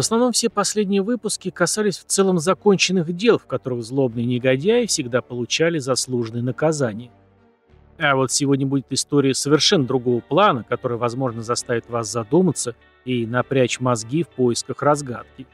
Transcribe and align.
Основном 0.00 0.32
все 0.32 0.48
последние 0.48 1.02
выпуски 1.02 1.50
касались 1.50 1.98
в 1.98 2.04
целом 2.06 2.38
законченных 2.38 3.14
дел, 3.14 3.38
в 3.38 3.44
которых 3.46 3.84
злобные 3.84 4.24
негодяи 4.24 4.86
всегда 4.86 5.20
получали 5.20 5.78
заслуженные 5.78 6.42
наказания. 6.42 7.10
А 7.98 8.16
вот 8.16 8.32
сегодня 8.32 8.66
будет 8.66 8.86
история 8.88 9.34
совершенно 9.34 9.84
другого 9.84 10.20
плана, 10.20 10.64
которая, 10.64 10.98
возможно, 10.98 11.42
заставит 11.42 11.90
вас 11.90 12.10
задуматься 12.10 12.74
и 13.04 13.26
напрячь 13.26 13.78
мозги 13.78 14.22
в 14.22 14.28
поисках 14.28 14.82
разгадки. 14.82 15.46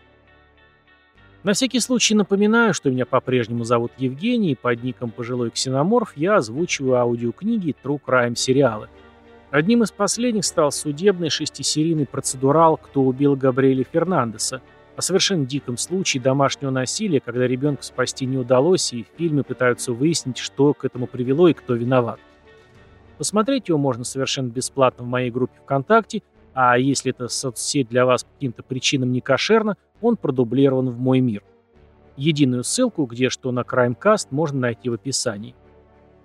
На 1.42 1.52
всякий 1.52 1.80
случай 1.80 2.14
напоминаю, 2.14 2.72
что 2.72 2.88
меня 2.88 3.04
по-прежнему 3.04 3.64
зовут 3.64 3.90
Евгений, 3.98 4.52
и 4.52 4.54
под 4.54 4.80
ником 4.84 5.10
«Пожилой 5.10 5.50
ксеноморф» 5.50 6.12
я 6.16 6.36
озвучиваю 6.36 6.98
аудиокниги 6.98 7.70
и 7.70 7.76
True 7.84 8.00
Crime 8.00 8.36
сериалы. 8.36 8.88
Одним 9.50 9.84
из 9.84 9.92
последних 9.92 10.44
стал 10.44 10.72
судебный 10.72 11.30
шестисерийный 11.30 12.06
процедурал 12.06 12.76
«Кто 12.76 13.02
убил 13.02 13.36
Габриэля 13.36 13.84
Фернандеса», 13.84 14.60
о 14.96 15.02
совершенно 15.02 15.44
диком 15.44 15.76
случае 15.76 16.22
домашнего 16.22 16.70
насилия, 16.70 17.20
когда 17.20 17.46
ребенка 17.46 17.82
спасти 17.82 18.24
не 18.24 18.38
удалось, 18.38 18.92
и 18.94 19.04
в 19.04 19.18
фильме 19.18 19.42
пытаются 19.42 19.92
выяснить, 19.92 20.38
что 20.38 20.72
к 20.72 20.84
этому 20.86 21.06
привело 21.06 21.48
и 21.48 21.52
кто 21.52 21.74
виноват. 21.74 22.18
Посмотреть 23.18 23.68
его 23.68 23.78
можно 23.78 24.04
совершенно 24.04 24.48
бесплатно 24.48 25.04
в 25.04 25.08
моей 25.08 25.30
группе 25.30 25.54
ВКонтакте, 25.62 26.22
а 26.54 26.78
если 26.78 27.10
эта 27.10 27.28
соцсеть 27.28 27.88
для 27.88 28.06
вас 28.06 28.24
по 28.24 28.30
каким-то 28.32 28.62
причинам 28.62 29.12
не 29.12 29.20
кошерна, 29.20 29.76
он 30.00 30.16
продублирован 30.16 30.88
в 30.88 30.98
мой 30.98 31.20
мир. 31.20 31.42
Единую 32.16 32.64
ссылку, 32.64 33.04
где 33.04 33.28
что 33.28 33.52
на 33.52 33.60
Crimecast, 33.60 34.28
можно 34.30 34.60
найти 34.60 34.88
в 34.88 34.94
описании. 34.94 35.54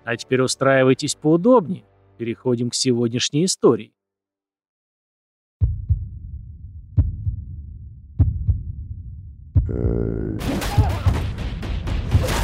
А 0.05 0.15
теперь 0.15 0.41
устраивайтесь 0.41 1.15
поудобнее. 1.15 1.83
Переходим 2.21 2.69
к 2.69 2.75
сегодняшней 2.75 3.45
истории. 3.45 3.95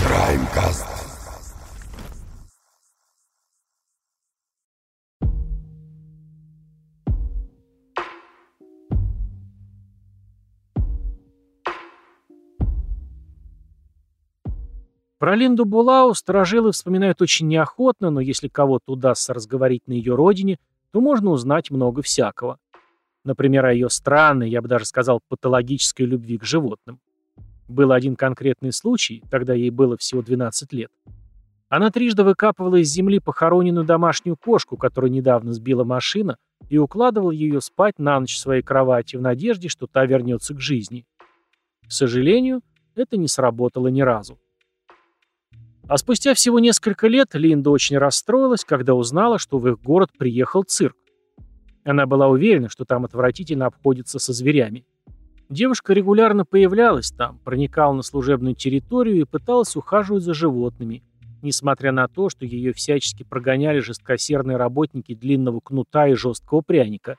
Краймкаст. 0.01 1.06
Про 15.27 15.35
Линду 15.35 15.65
Булау 15.65 16.13
сторожилы 16.13 16.71
вспоминают 16.71 17.21
очень 17.21 17.49
неохотно, 17.49 18.11
но 18.11 18.21
если 18.21 18.47
кого-то 18.47 18.93
удастся 18.93 19.33
разговорить 19.33 19.85
на 19.85 19.91
ее 19.91 20.15
родине, 20.15 20.57
то 20.93 21.01
можно 21.01 21.31
узнать 21.31 21.69
много 21.69 22.01
всякого. 22.01 22.59
Например, 23.25 23.65
о 23.65 23.73
ее 23.73 23.89
странной, 23.89 24.49
я 24.49 24.61
бы 24.61 24.69
даже 24.69 24.85
сказал, 24.85 25.19
патологической 25.27 26.05
любви 26.05 26.37
к 26.37 26.45
животным. 26.45 27.01
Был 27.67 27.91
один 27.91 28.15
конкретный 28.15 28.71
случай, 28.71 29.21
когда 29.29 29.53
ей 29.53 29.69
было 29.69 29.97
всего 29.97 30.21
12 30.21 30.71
лет. 30.71 30.91
Она 31.67 31.91
трижды 31.91 32.23
выкапывала 32.23 32.77
из 32.77 32.87
земли 32.87 33.19
похороненную 33.19 33.85
домашнюю 33.85 34.37
кошку, 34.37 34.77
которую 34.77 35.11
недавно 35.11 35.51
сбила 35.51 35.83
машина, 35.83 36.37
и 36.69 36.77
укладывала 36.77 37.31
ее 37.31 37.59
спать 37.59 37.99
на 37.99 38.17
ночь 38.17 38.35
в 38.35 38.39
своей 38.39 38.61
кровати 38.61 39.17
в 39.17 39.21
надежде, 39.21 39.67
что 39.67 39.87
та 39.87 40.05
вернется 40.05 40.53
к 40.53 40.61
жизни. 40.61 41.05
К 41.85 41.91
сожалению, 41.91 42.61
это 42.95 43.17
не 43.17 43.27
сработало 43.27 43.89
ни 43.89 43.99
разу. 43.99 44.39
А 45.89 45.97
спустя 45.97 46.33
всего 46.33 46.59
несколько 46.59 47.07
лет 47.07 47.29
Линда 47.33 47.69
очень 47.69 47.97
расстроилась, 47.97 48.65
когда 48.65 48.93
узнала, 48.93 49.39
что 49.39 49.57
в 49.57 49.67
их 49.69 49.81
город 49.81 50.09
приехал 50.17 50.63
цирк. 50.63 50.97
Она 51.85 52.05
была 52.05 52.27
уверена, 52.27 52.67
что 52.67 52.83
там 52.83 53.05
отвратительно 53.05 53.67
обходится 53.67 54.19
со 54.19 54.33
зверями. 54.33 54.85
Девушка 55.49 55.93
регулярно 55.93 56.43
появлялась 56.43 57.11
там, 57.11 57.39
проникала 57.39 57.93
на 57.93 58.01
служебную 58.01 58.53
территорию 58.53 59.21
и 59.21 59.23
пыталась 59.23 59.77
ухаживать 59.77 60.23
за 60.23 60.33
животными, 60.33 61.03
несмотря 61.41 61.93
на 61.93 62.09
то, 62.09 62.27
что 62.27 62.45
ее 62.45 62.73
всячески 62.73 63.23
прогоняли 63.23 63.79
жесткосердные 63.79 64.57
работники 64.57 65.15
длинного 65.15 65.61
кнута 65.61 66.09
и 66.09 66.15
жесткого 66.15 66.59
пряника. 66.59 67.15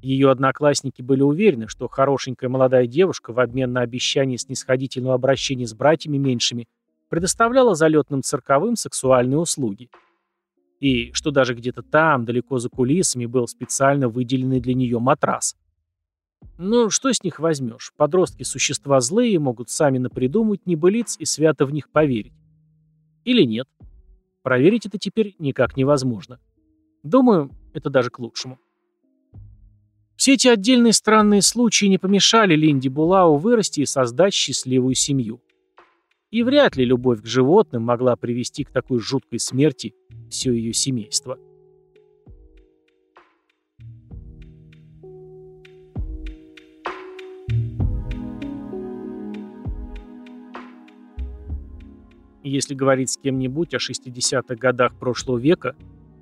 Ее 0.00 0.30
одноклассники 0.30 1.02
были 1.02 1.20
уверены, 1.20 1.68
что 1.68 1.86
хорошенькая 1.86 2.48
молодая 2.48 2.86
девушка 2.86 3.34
в 3.34 3.40
обмен 3.40 3.74
на 3.74 3.82
обещание 3.82 4.38
снисходительного 4.38 5.14
обращения 5.14 5.66
с 5.66 5.74
братьями 5.74 6.16
меньшими 6.16 6.66
предоставляла 7.08 7.74
залетным 7.74 8.22
цирковым 8.22 8.76
сексуальные 8.76 9.38
услуги. 9.38 9.90
И 10.80 11.12
что 11.12 11.30
даже 11.30 11.54
где-то 11.54 11.82
там, 11.82 12.24
далеко 12.24 12.58
за 12.58 12.68
кулисами, 12.68 13.26
был 13.26 13.48
специально 13.48 14.08
выделенный 14.08 14.60
для 14.60 14.74
нее 14.74 14.98
матрас. 14.98 15.56
Ну, 16.56 16.90
что 16.90 17.12
с 17.12 17.22
них 17.22 17.40
возьмешь? 17.40 17.92
Подростки– 17.96 18.42
существа 18.44 19.00
злые, 19.00 19.38
могут 19.38 19.70
сами 19.70 19.98
напридумывать 19.98 20.66
небылиц 20.66 21.16
и 21.18 21.24
свято 21.24 21.66
в 21.66 21.72
них 21.72 21.90
поверить. 21.90 22.32
Или 23.24 23.42
нет. 23.42 23.68
Проверить 24.42 24.86
это 24.86 24.98
теперь 24.98 25.34
никак 25.38 25.76
невозможно. 25.76 26.40
Думаю, 27.02 27.50
это 27.74 27.90
даже 27.90 28.10
к 28.10 28.18
лучшему. 28.18 28.58
Все 30.16 30.34
эти 30.34 30.48
отдельные 30.48 30.92
странные 30.92 31.42
случаи 31.42 31.86
не 31.86 31.98
помешали 31.98 32.56
Линде 32.56 32.88
Булау 32.88 33.36
вырасти 33.36 33.80
и 33.80 33.86
создать 33.86 34.34
счастливую 34.34 34.94
семью. 34.94 35.40
И 36.30 36.42
вряд 36.42 36.76
ли 36.76 36.84
любовь 36.84 37.22
к 37.22 37.26
животным 37.26 37.84
могла 37.84 38.14
привести 38.14 38.62
к 38.62 38.70
такой 38.70 38.98
жуткой 38.98 39.38
смерти 39.38 39.94
все 40.28 40.52
ее 40.52 40.74
семейство. 40.74 41.38
Если 52.42 52.74
говорить 52.74 53.10
с 53.10 53.16
кем-нибудь 53.16 53.74
о 53.74 53.78
60-х 53.78 54.54
годах 54.54 54.98
прошлого 54.98 55.38
века, 55.38 55.76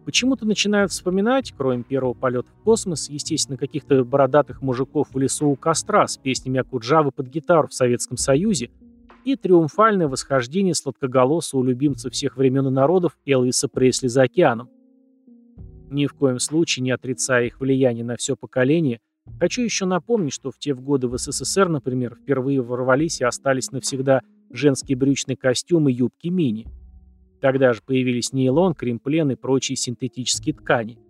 почему-то 0.04 0.46
начинают 0.46 0.92
вспоминать, 0.92 1.52
кроме 1.56 1.82
первого 1.82 2.14
полета 2.14 2.48
в 2.50 2.62
космос, 2.62 3.10
естественно, 3.10 3.58
каких-то 3.58 4.04
бородатых 4.04 4.62
мужиков 4.62 5.08
в 5.12 5.18
лесу 5.18 5.48
у 5.48 5.56
костра 5.56 6.06
с 6.06 6.16
песнями 6.16 6.60
Акуджавы 6.60 7.10
под 7.10 7.26
гитару 7.26 7.68
в 7.68 7.74
Советском 7.74 8.16
Союзе 8.16 8.70
и 9.26 9.34
триумфальное 9.34 10.06
восхождение 10.06 10.72
сладкоголосого 10.72 11.64
любимца 11.64 12.10
всех 12.10 12.36
времен 12.36 12.68
и 12.68 12.70
народов 12.70 13.18
Элвиса 13.26 13.66
Пресли 13.66 14.06
за 14.06 14.22
океаном. 14.22 14.70
Ни 15.90 16.06
в 16.06 16.14
коем 16.14 16.38
случае 16.38 16.84
не 16.84 16.92
отрицая 16.92 17.46
их 17.46 17.58
влияние 17.58 18.04
на 18.04 18.14
все 18.16 18.36
поколение, 18.36 19.00
хочу 19.40 19.62
еще 19.62 19.84
напомнить, 19.84 20.32
что 20.32 20.52
в 20.52 20.58
те 20.58 20.74
годы 20.76 21.08
в 21.08 21.18
СССР, 21.18 21.68
например, 21.68 22.14
впервые 22.14 22.62
ворвались 22.62 23.20
и 23.20 23.24
остались 23.24 23.72
навсегда 23.72 24.22
женские 24.52 24.96
брючные 24.96 25.36
костюмы 25.36 25.90
юбки 25.90 26.28
мини. 26.28 26.68
Тогда 27.40 27.72
же 27.72 27.80
появились 27.84 28.32
нейлон, 28.32 28.74
кремплен 28.74 29.32
и 29.32 29.34
прочие 29.34 29.74
синтетические 29.74 30.54
ткани. 30.54 31.00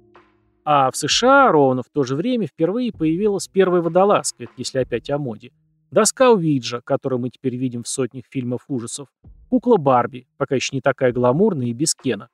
А 0.65 0.91
в 0.91 0.97
США 0.97 1.53
ровно 1.53 1.83
в 1.83 1.91
то 1.93 2.03
же 2.03 2.17
время 2.17 2.47
впервые 2.47 2.93
появилась 2.95 3.47
первая 3.47 3.83
водолазка, 3.83 4.47
если 4.57 4.79
опять 4.79 5.11
о 5.11 5.19
моде– 5.19 5.53
Доска 5.97 6.31
Уиджа, 6.31 6.83
которую 6.83 7.21
мы 7.21 7.31
теперь 7.31 7.57
видим 7.57 7.83
в 7.83 7.89
сотнях 7.89 8.25
фильмов 8.29 8.67
ужасов. 8.69 9.09
Кукла 9.49 9.79
Барби, 9.79 10.29
пока 10.37 10.55
еще 10.55 10.77
не 10.77 10.83
такая 10.83 11.11
гламурная 11.11 11.69
и 11.69 11.73
без 11.73 11.95
Кена. 11.95 12.29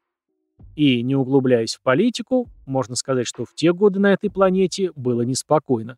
И, 0.75 1.00
не 1.05 1.15
углубляясь 1.15 1.77
в 1.77 1.81
политику, 1.81 2.49
можно 2.67 2.97
сказать, 2.97 3.28
что 3.28 3.45
в 3.45 3.55
те 3.55 3.73
годы 3.73 4.00
на 4.00 4.15
этой 4.15 4.31
планете 4.31 4.91
было 4.97 5.23
неспокойно. 5.23 5.97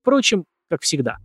Впрочем, 0.00 0.46
как 0.68 0.82
всегда. 0.82 1.18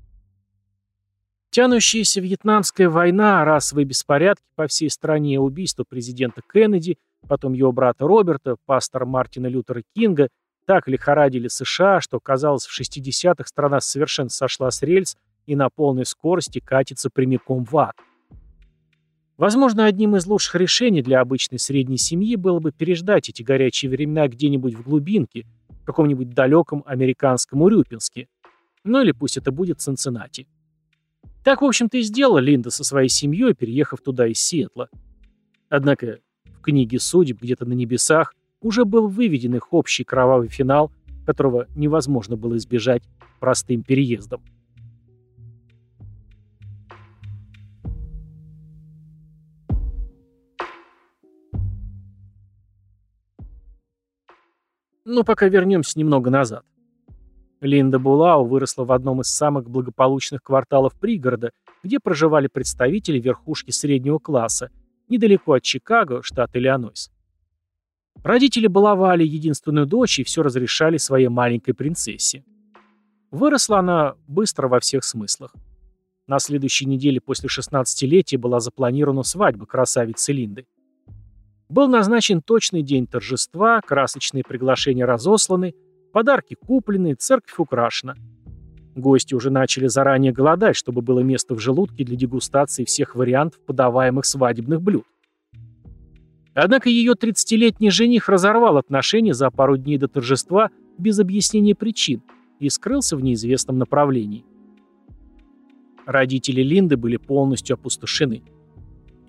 Тянущаяся 1.50 2.22
вьетнамская 2.22 2.88
война, 2.88 3.44
расовые 3.44 3.86
беспорядки 3.86 4.46
по 4.54 4.68
всей 4.68 4.92
стране, 4.92 5.40
убийство 5.40 5.84
президента 5.84 6.44
Кеннеди, 6.54 7.00
потом 7.28 7.54
его 7.54 7.72
брата 7.72 8.06
Роберта, 8.06 8.58
пастора 8.68 9.08
Мартина 9.08 9.48
Лютера 9.48 9.82
Кинга, 9.96 10.30
так 10.68 10.88
лихорадили 10.88 11.48
США, 11.48 12.02
что, 12.02 12.20
казалось, 12.20 12.68
в 12.68 12.80
60-х 12.80 13.48
страна 13.48 13.80
совершенно 13.80 14.30
сошла 14.30 14.70
с 14.70 14.84
рельс 14.84 15.18
и 15.50 15.56
на 15.56 15.70
полной 15.72 16.06
скорости 16.06 16.60
катится 16.60 17.10
прямиком 17.10 17.66
в 17.66 17.76
ад. 17.76 17.96
Возможно, 19.36 19.86
одним 19.86 20.16
из 20.16 20.28
лучших 20.28 20.54
решений 20.56 21.02
для 21.02 21.22
обычной 21.22 21.58
средней 21.58 21.98
семьи 21.98 22.36
было 22.36 22.60
бы 22.60 22.72
переждать 22.72 23.30
эти 23.30 23.42
горячие 23.42 23.90
времена 23.90 24.28
где-нибудь 24.28 24.76
в 24.76 24.84
глубинке, 24.84 25.48
в 25.70 25.86
каком-нибудь 25.86 26.30
далеком 26.36 26.84
американском 26.86 27.64
Урюпинске. 27.64 28.28
Ну 28.84 29.02
или 29.02 29.12
пусть 29.12 29.38
это 29.38 29.52
будет 29.52 29.82
Цинциннати. 29.82 30.48
Так, 31.44 31.64
в 31.64 31.66
общем-то, 31.66 31.98
и 31.98 32.04
сделала 32.04 32.38
Линда 32.38 32.70
со 32.70 32.84
своей 32.84 33.10
семьей, 33.10 33.56
переехав 33.56 34.02
туда 34.02 34.28
из 34.28 34.40
Сиэтла. 34.40 34.90
Однако 35.68 36.20
в 36.46 36.62
книге 36.62 37.00
судеб 37.00 37.42
где-то 37.42 37.66
на 37.66 37.74
небесах 37.74 38.36
уже 38.62 38.86
был 38.86 39.08
выведен 39.08 39.56
их 39.56 39.74
общий 39.74 40.04
кровавый 40.04 40.50
финал, 40.50 40.92
которого 41.26 41.66
невозможно 41.76 42.38
было 42.38 42.58
избежать 42.58 43.02
простым 43.40 43.82
переездом. 43.82 44.44
Но 55.12 55.24
пока 55.24 55.48
вернемся 55.48 55.98
немного 55.98 56.30
назад. 56.30 56.64
Линда 57.62 57.98
Булау 57.98 58.46
выросла 58.46 58.86
в 58.86 58.92
одном 58.92 59.22
из 59.22 59.28
самых 59.28 59.68
благополучных 59.68 60.44
кварталов 60.44 60.94
пригорода, 61.00 61.50
где 61.84 62.00
проживали 62.00 62.46
представители 62.46 63.18
верхушки 63.18 63.72
среднего 63.72 64.20
класса, 64.20 64.70
недалеко 65.08 65.54
от 65.54 65.64
Чикаго, 65.64 66.22
штат 66.22 66.56
Иллинойс. 66.56 67.10
Родители 68.22 68.68
баловали 68.68 69.24
единственную 69.26 69.88
дочь 69.88 70.20
и 70.20 70.24
все 70.24 70.44
разрешали 70.44 70.98
своей 70.98 71.30
маленькой 71.30 71.74
принцессе. 71.74 72.44
Выросла 73.32 73.80
она 73.80 74.14
быстро 74.28 74.68
во 74.68 74.80
всех 74.80 75.04
смыслах. 75.04 75.56
На 76.28 76.38
следующей 76.38 76.86
неделе 76.86 77.20
после 77.20 77.50
16-летия 77.50 78.38
была 78.38 78.60
запланирована 78.60 79.24
свадьба 79.24 79.66
красавицы 79.66 80.34
Линды. 80.34 80.68
Был 81.70 81.88
назначен 81.88 82.42
точный 82.42 82.82
день 82.82 83.06
торжества, 83.06 83.80
красочные 83.82 84.44
приглашения 84.44 85.06
разосланы, 85.06 85.76
подарки 86.12 86.56
куплены, 86.56 87.14
церковь 87.14 87.60
украшена. 87.60 88.16
Гости 88.96 89.36
уже 89.36 89.52
начали 89.52 89.86
заранее 89.86 90.32
голодать, 90.32 90.76
чтобы 90.76 91.04
было 91.04 91.20
место 91.20 91.54
в 91.54 91.60
желудке 91.60 92.04
для 92.04 92.16
дегустации 92.16 92.86
всех 92.86 93.16
вариантов 93.16 93.62
подаваемых 93.66 94.26
свадебных 94.26 94.82
блюд. 94.82 95.06
Однако 96.56 96.90
ее 96.90 97.14
30-летний 97.14 97.92
жених 97.92 98.28
разорвал 98.28 98.78
отношения 98.78 99.36
за 99.36 99.52
пару 99.52 99.78
дней 99.78 100.00
до 100.00 100.08
торжества 100.08 100.72
без 100.98 101.20
объяснения 101.20 101.76
причин 101.76 102.24
и 102.60 102.68
скрылся 102.70 103.16
в 103.16 103.22
неизвестном 103.22 103.78
направлении. 103.78 104.44
Родители 106.08 106.64
Линды 106.64 106.98
были 106.98 107.18
полностью 107.18 107.76
опустошены. 107.76 108.42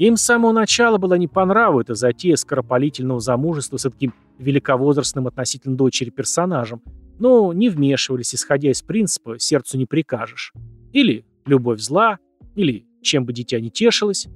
Им 0.01 0.17
с 0.17 0.23
самого 0.23 0.53
начала 0.53 0.97
была 0.97 1.19
не 1.19 1.29
по 1.29 1.45
нраву 1.45 1.79
эта 1.79 1.95
затея 1.95 2.37
скоропалительного 2.37 3.21
замужества 3.21 3.77
с 3.77 3.83
таким 3.83 4.15
великовозрастным 4.39 5.27
относительно 5.27 5.77
дочери 5.77 6.09
персонажем, 6.09 6.83
но 7.19 7.53
не 7.53 7.69
вмешивались, 7.69 8.35
исходя 8.35 8.71
из 8.71 8.81
принципа 8.81 9.39
«сердцу 9.39 9.77
не 9.77 9.85
прикажешь». 9.85 10.55
Или 10.95 11.27
«любовь 11.45 11.81
зла», 11.81 12.19
или 12.55 12.87
«чем 13.03 13.27
бы 13.27 13.35
дитя 13.35 13.61
не 13.61 13.71
тешилось». 13.71 14.27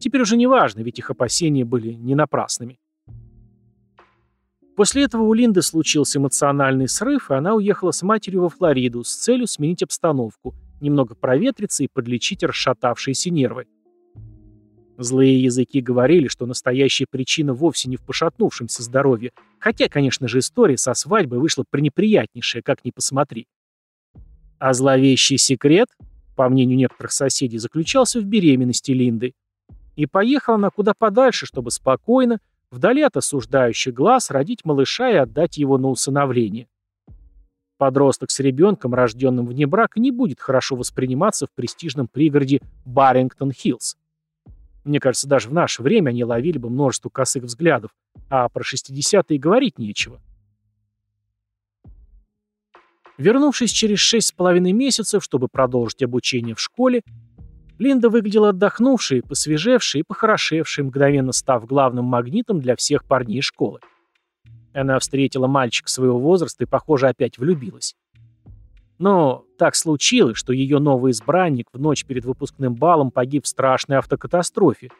Теперь 0.00 0.22
уже 0.22 0.36
не 0.36 0.48
важно, 0.48 0.80
ведь 0.80 0.98
их 0.98 1.10
опасения 1.10 1.64
были 1.64 1.92
не 1.92 2.16
напрасными. 2.16 2.80
После 4.74 5.04
этого 5.04 5.22
у 5.22 5.32
Линды 5.32 5.62
случился 5.62 6.18
эмоциональный 6.18 6.88
срыв, 6.88 7.30
и 7.30 7.34
она 7.34 7.54
уехала 7.54 7.92
с 7.92 8.02
матерью 8.02 8.42
во 8.42 8.48
Флориду 8.48 9.04
с 9.04 9.14
целью 9.14 9.46
сменить 9.46 9.84
обстановку, 9.84 10.56
немного 10.80 11.14
проветриться 11.14 11.84
и 11.84 11.88
подлечить 11.88 12.42
расшатавшиеся 12.42 13.30
нервы. 13.30 13.66
Злые 14.96 15.42
языки 15.42 15.80
говорили, 15.80 16.28
что 16.28 16.46
настоящая 16.46 17.06
причина 17.10 17.52
вовсе 17.52 17.88
не 17.88 17.96
в 17.96 18.02
пошатнувшемся 18.02 18.82
здоровье, 18.82 19.32
хотя, 19.58 19.88
конечно 19.88 20.28
же, 20.28 20.38
история 20.38 20.76
со 20.76 20.94
свадьбой 20.94 21.40
вышла 21.40 21.64
пренеприятнейшая, 21.68 22.62
как 22.62 22.84
ни 22.84 22.90
посмотри. 22.90 23.48
А 24.58 24.72
зловещий 24.72 25.36
секрет, 25.36 25.88
по 26.36 26.48
мнению 26.48 26.78
некоторых 26.78 27.12
соседей, 27.12 27.58
заключался 27.58 28.20
в 28.20 28.24
беременности 28.24 28.92
Линды. 28.92 29.34
И 29.96 30.06
поехала 30.06 30.56
она 30.56 30.70
куда 30.70 30.94
подальше, 30.96 31.46
чтобы 31.46 31.72
спокойно, 31.72 32.38
вдали 32.70 33.02
от 33.02 33.16
осуждающих 33.16 33.92
глаз, 33.92 34.30
родить 34.30 34.64
малыша 34.64 35.10
и 35.10 35.14
отдать 35.14 35.56
его 35.58 35.76
на 35.76 35.88
усыновление. 35.88 36.68
Подросток 37.78 38.30
с 38.30 38.38
ребенком, 38.38 38.94
рожденным 38.94 39.46
вне 39.46 39.66
брака, 39.66 39.98
не 39.98 40.12
будет 40.12 40.40
хорошо 40.40 40.76
восприниматься 40.76 41.46
в 41.46 41.50
престижном 41.50 42.06
пригороде 42.06 42.60
Баррингтон-Хиллз. 42.84 43.96
Мне 44.84 45.00
кажется, 45.00 45.26
даже 45.26 45.48
в 45.48 45.52
наше 45.54 45.82
время 45.82 46.10
они 46.10 46.24
ловили 46.24 46.58
бы 46.58 46.68
множество 46.68 47.08
косых 47.08 47.44
взглядов, 47.44 47.90
а 48.28 48.48
про 48.48 48.62
60-е 48.62 49.38
говорить 49.38 49.78
нечего. 49.78 50.20
Вернувшись 53.16 53.70
через 53.70 54.00
шесть 54.00 54.28
с 54.28 54.32
половиной 54.32 54.72
месяцев, 54.72 55.22
чтобы 55.22 55.48
продолжить 55.48 56.02
обучение 56.02 56.54
в 56.54 56.60
школе, 56.60 57.02
Линда 57.78 58.08
выглядела 58.08 58.50
отдохнувшей, 58.50 59.22
посвежевшей 59.22 60.00
и 60.00 60.04
похорошевшей, 60.04 60.84
мгновенно 60.84 61.32
став 61.32 61.66
главным 61.66 62.04
магнитом 62.04 62.60
для 62.60 62.76
всех 62.76 63.04
парней 63.04 63.40
школы. 63.40 63.80
Она 64.72 64.98
встретила 64.98 65.46
мальчика 65.46 65.88
своего 65.88 66.18
возраста 66.18 66.64
и, 66.64 66.66
похоже, 66.66 67.08
опять 67.08 67.38
влюбилась. 67.38 67.94
Но 68.98 69.44
так 69.58 69.74
случилось, 69.74 70.36
что 70.36 70.52
ее 70.52 70.78
новый 70.78 71.12
избранник 71.12 71.66
в 71.72 71.80
ночь 71.80 72.04
перед 72.04 72.24
выпускным 72.24 72.74
балом 72.74 73.10
погиб 73.10 73.44
в 73.44 73.48
страшной 73.48 73.98
автокатастрофе, 73.98 74.90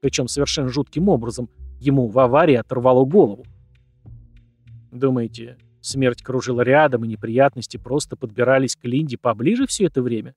причем 0.00 0.28
совершенно 0.28 0.68
жутким 0.68 1.08
образом. 1.08 1.48
Ему 1.80 2.08
в 2.08 2.18
аварии 2.18 2.54
оторвало 2.54 3.04
голову. 3.04 3.44
Думаете, 4.90 5.58
смерть 5.80 6.22
кружила 6.22 6.62
рядом, 6.62 7.04
и 7.04 7.08
неприятности 7.08 7.76
просто 7.76 8.16
подбирались 8.16 8.76
к 8.76 8.84
Линде 8.84 9.18
поближе 9.18 9.66
все 9.66 9.86
это 9.86 10.02
время? 10.02 10.34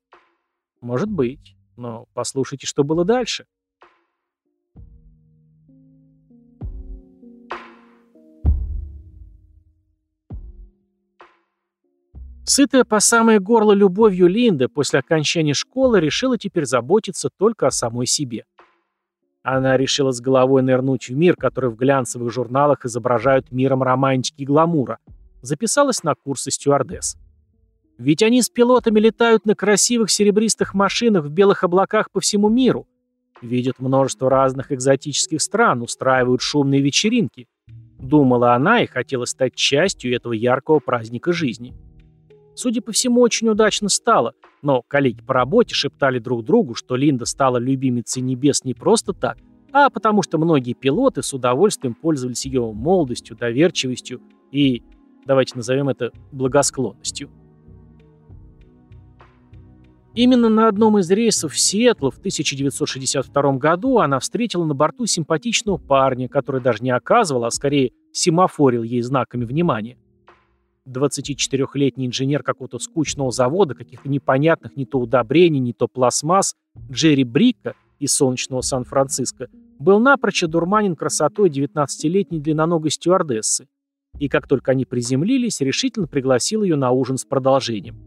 Может 0.81 1.09
быть, 1.09 1.55
но 1.77 2.07
послушайте, 2.13 2.67
что 2.67 2.83
было 2.83 3.05
дальше. 3.05 3.45
Сытая 12.49 12.83
по 12.83 12.99
самое 12.99 13.39
горло 13.39 13.73
любовью 13.73 14.25
Линда 14.25 14.69
после 14.69 15.01
окончания 15.01 15.53
школы 15.53 15.99
решила 15.99 16.35
теперь 16.35 16.65
заботиться 16.65 17.29
только 17.29 17.67
о 17.67 17.71
самой 17.71 18.07
себе. 18.07 18.45
Она 19.43 19.77
решила 19.77 20.11
с 20.11 20.19
головой 20.19 20.63
нырнуть 20.63 21.09
в 21.09 21.15
мир, 21.15 21.35
который 21.35 21.69
в 21.69 21.75
глянцевых 21.75 22.33
журналах 22.33 22.85
изображают 22.85 23.51
миром 23.51 23.83
романтики 23.83 24.41
и 24.41 24.45
гламура. 24.47 24.97
Записалась 25.43 26.01
на 26.01 26.15
курсы 26.15 26.49
стюардесс. 26.49 27.17
Ведь 27.99 28.23
они 28.23 28.41
с 28.41 28.49
пилотами 28.49 28.99
летают 28.99 29.45
на 29.45 29.53
красивых 29.53 30.09
серебристых 30.09 30.73
машинах 30.73 31.25
в 31.25 31.29
белых 31.29 31.63
облаках 31.63 32.09
по 32.09 32.19
всему 32.19 32.49
миру. 32.49 32.87
Видят 33.43 33.77
множество 33.77 34.27
разных 34.27 34.71
экзотических 34.71 35.39
стран, 35.39 35.83
устраивают 35.83 36.41
шумные 36.41 36.81
вечеринки. 36.81 37.47
Думала 37.99 38.55
она 38.55 38.81
и 38.81 38.87
хотела 38.87 39.25
стать 39.25 39.53
частью 39.53 40.15
этого 40.15 40.33
яркого 40.33 40.79
праздника 40.79 41.31
жизни. 41.31 41.75
Судя 42.59 42.81
по 42.81 42.91
всему, 42.91 43.21
очень 43.21 43.47
удачно 43.47 43.87
стало, 43.87 44.33
но 44.61 44.81
коллеги 44.81 45.21
по 45.21 45.33
работе 45.33 45.73
шептали 45.73 46.19
друг 46.19 46.43
другу, 46.43 46.75
что 46.75 46.97
Линда 46.97 47.23
стала 47.23 47.55
любимицей 47.55 48.21
небес 48.21 48.65
не 48.65 48.73
просто 48.73 49.13
так, 49.13 49.37
а 49.71 49.89
потому 49.89 50.23
что 50.23 50.37
многие 50.37 50.73
пилоты 50.73 51.23
с 51.23 51.33
удовольствием 51.33 51.93
пользовались 51.93 52.45
ее 52.45 52.69
молодостью, 52.73 53.37
доверчивостью 53.37 54.21
и, 54.51 54.83
давайте 55.25 55.55
назовем 55.55 55.87
это, 55.87 56.11
благосклонностью. 56.33 57.29
Именно 60.13 60.49
на 60.49 60.67
одном 60.67 60.97
из 60.97 61.09
рейсов 61.09 61.53
в 61.53 61.57
Сиэтл 61.57 62.09
в 62.09 62.17
1962 62.17 63.53
году 63.53 63.99
она 63.99 64.19
встретила 64.19 64.65
на 64.65 64.73
борту 64.73 65.05
симпатичного 65.05 65.77
парня, 65.77 66.27
который 66.27 66.59
даже 66.59 66.83
не 66.83 66.91
оказывал, 66.91 67.45
а 67.45 67.51
скорее 67.51 67.93
семафорил 68.11 68.83
ей 68.83 69.01
знаками 69.01 69.45
внимания. 69.45 69.97
24-летний 70.87 72.07
инженер 72.07 72.43
какого-то 72.43 72.79
скучного 72.79 73.31
завода, 73.31 73.75
каких-то 73.75 74.09
непонятных 74.09 74.75
не 74.75 74.85
то 74.85 74.99
удобрений, 74.99 75.59
не 75.59 75.73
то 75.73 75.87
пластмасс, 75.87 76.55
Джерри 76.91 77.23
Брика 77.23 77.75
из 77.99 78.13
солнечного 78.13 78.61
Сан-Франциско, 78.61 79.47
был 79.79 79.99
напрочь 79.99 80.43
одурманен 80.43 80.95
красотой 80.95 81.49
19-летней 81.49 82.39
длинноногой 82.39 82.91
стюардессы. 82.91 83.67
И 84.19 84.27
как 84.27 84.47
только 84.47 84.71
они 84.71 84.85
приземлились, 84.85 85.61
решительно 85.61 86.07
пригласил 86.07 86.63
ее 86.63 86.75
на 86.75 86.91
ужин 86.91 87.17
с 87.17 87.25
продолжением. 87.25 87.97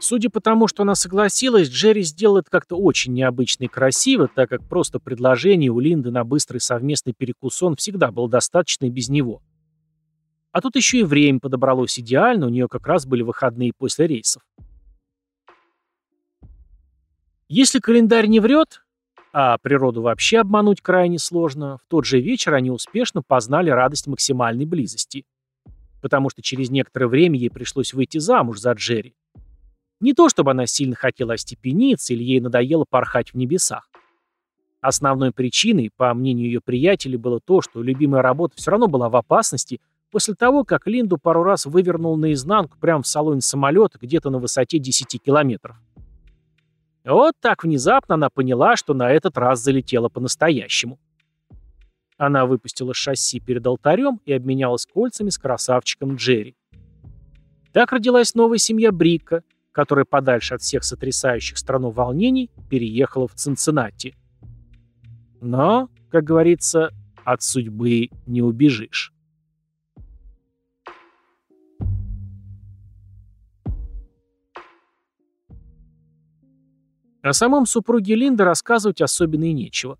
Судя 0.00 0.30
по 0.30 0.40
тому, 0.40 0.66
что 0.66 0.82
она 0.82 0.94
согласилась, 0.94 1.68
Джерри 1.68 2.02
сделал 2.02 2.38
это 2.38 2.50
как-то 2.50 2.76
очень 2.76 3.12
необычно 3.12 3.64
и 3.64 3.68
красиво, 3.68 4.28
так 4.34 4.48
как 4.48 4.66
просто 4.66 4.98
предложение 4.98 5.70
у 5.70 5.78
Линды 5.78 6.10
на 6.10 6.24
быстрый 6.24 6.58
совместный 6.58 7.12
перекус 7.12 7.62
он 7.62 7.76
всегда 7.76 8.10
было 8.10 8.28
достаточно 8.28 8.86
и 8.86 8.90
без 8.90 9.10
него. 9.10 9.42
А 10.52 10.60
тут 10.60 10.76
еще 10.76 11.00
и 11.00 11.04
время 11.04 11.38
подобралось 11.38 11.98
идеально, 11.98 12.46
у 12.46 12.50
нее 12.50 12.68
как 12.68 12.86
раз 12.86 13.06
были 13.06 13.22
выходные 13.22 13.72
после 13.76 14.06
рейсов. 14.06 14.42
Если 17.48 17.78
календарь 17.78 18.26
не 18.26 18.40
врет, 18.40 18.84
а 19.32 19.58
природу 19.58 20.02
вообще 20.02 20.38
обмануть 20.38 20.80
крайне 20.80 21.18
сложно, 21.18 21.78
в 21.78 21.82
тот 21.88 22.04
же 22.04 22.20
вечер 22.20 22.54
они 22.54 22.70
успешно 22.70 23.22
познали 23.22 23.70
радость 23.70 24.08
максимальной 24.08 24.66
близости. 24.66 25.24
Потому 26.02 26.30
что 26.30 26.42
через 26.42 26.70
некоторое 26.70 27.06
время 27.06 27.38
ей 27.38 27.50
пришлось 27.50 27.92
выйти 27.92 28.18
замуж 28.18 28.58
за 28.58 28.72
Джерри. 28.72 29.14
Не 30.00 30.14
то 30.14 30.28
чтобы 30.28 30.52
она 30.52 30.66
сильно 30.66 30.96
хотела 30.96 31.34
остепениться 31.34 32.14
или 32.14 32.24
ей 32.24 32.40
надоело 32.40 32.86
порхать 32.88 33.32
в 33.32 33.36
небесах. 33.36 33.88
Основной 34.80 35.30
причиной, 35.30 35.90
по 35.94 36.12
мнению 36.14 36.46
ее 36.46 36.60
приятелей, 36.60 37.18
было 37.18 37.38
то, 37.38 37.60
что 37.60 37.82
любимая 37.82 38.22
работа 38.22 38.54
все 38.56 38.70
равно 38.70 38.86
была 38.88 39.10
в 39.10 39.16
опасности 39.16 39.80
После 40.10 40.34
того, 40.34 40.64
как 40.64 40.86
Линду 40.86 41.18
пару 41.18 41.42
раз 41.42 41.66
вывернул 41.66 42.16
наизнанку 42.16 42.76
прямо 42.78 43.02
в 43.02 43.06
салоне 43.06 43.40
самолета 43.40 43.98
где-то 44.00 44.30
на 44.30 44.38
высоте 44.38 44.78
10 44.78 45.22
километров. 45.22 45.76
Вот 47.04 47.34
так 47.40 47.62
внезапно 47.62 48.16
она 48.16 48.28
поняла, 48.28 48.76
что 48.76 48.92
на 48.92 49.10
этот 49.10 49.38
раз 49.38 49.62
залетела 49.62 50.08
по-настоящему. 50.08 50.98
Она 52.18 52.44
выпустила 52.44 52.92
шасси 52.92 53.40
перед 53.40 53.66
алтарем 53.66 54.20
и 54.26 54.32
обменялась 54.32 54.84
кольцами 54.84 55.30
с 55.30 55.38
красавчиком 55.38 56.16
Джерри. 56.16 56.56
Так 57.72 57.92
родилась 57.92 58.34
новая 58.34 58.58
семья 58.58 58.92
Брика, 58.92 59.42
которая 59.72 60.04
подальше 60.04 60.54
от 60.54 60.60
всех 60.60 60.84
сотрясающих 60.84 61.56
страну 61.56 61.90
волнений 61.90 62.50
переехала 62.68 63.28
в 63.28 63.34
Цинциннати. 63.34 64.16
Но, 65.40 65.88
как 66.10 66.24
говорится, 66.24 66.90
от 67.24 67.42
судьбы 67.42 68.10
не 68.26 68.42
убежишь. 68.42 69.14
О 77.22 77.34
самом 77.34 77.66
супруге 77.66 78.14
Линда 78.14 78.44
рассказывать 78.44 79.02
особенно 79.02 79.44
и 79.44 79.52
нечего. 79.52 79.98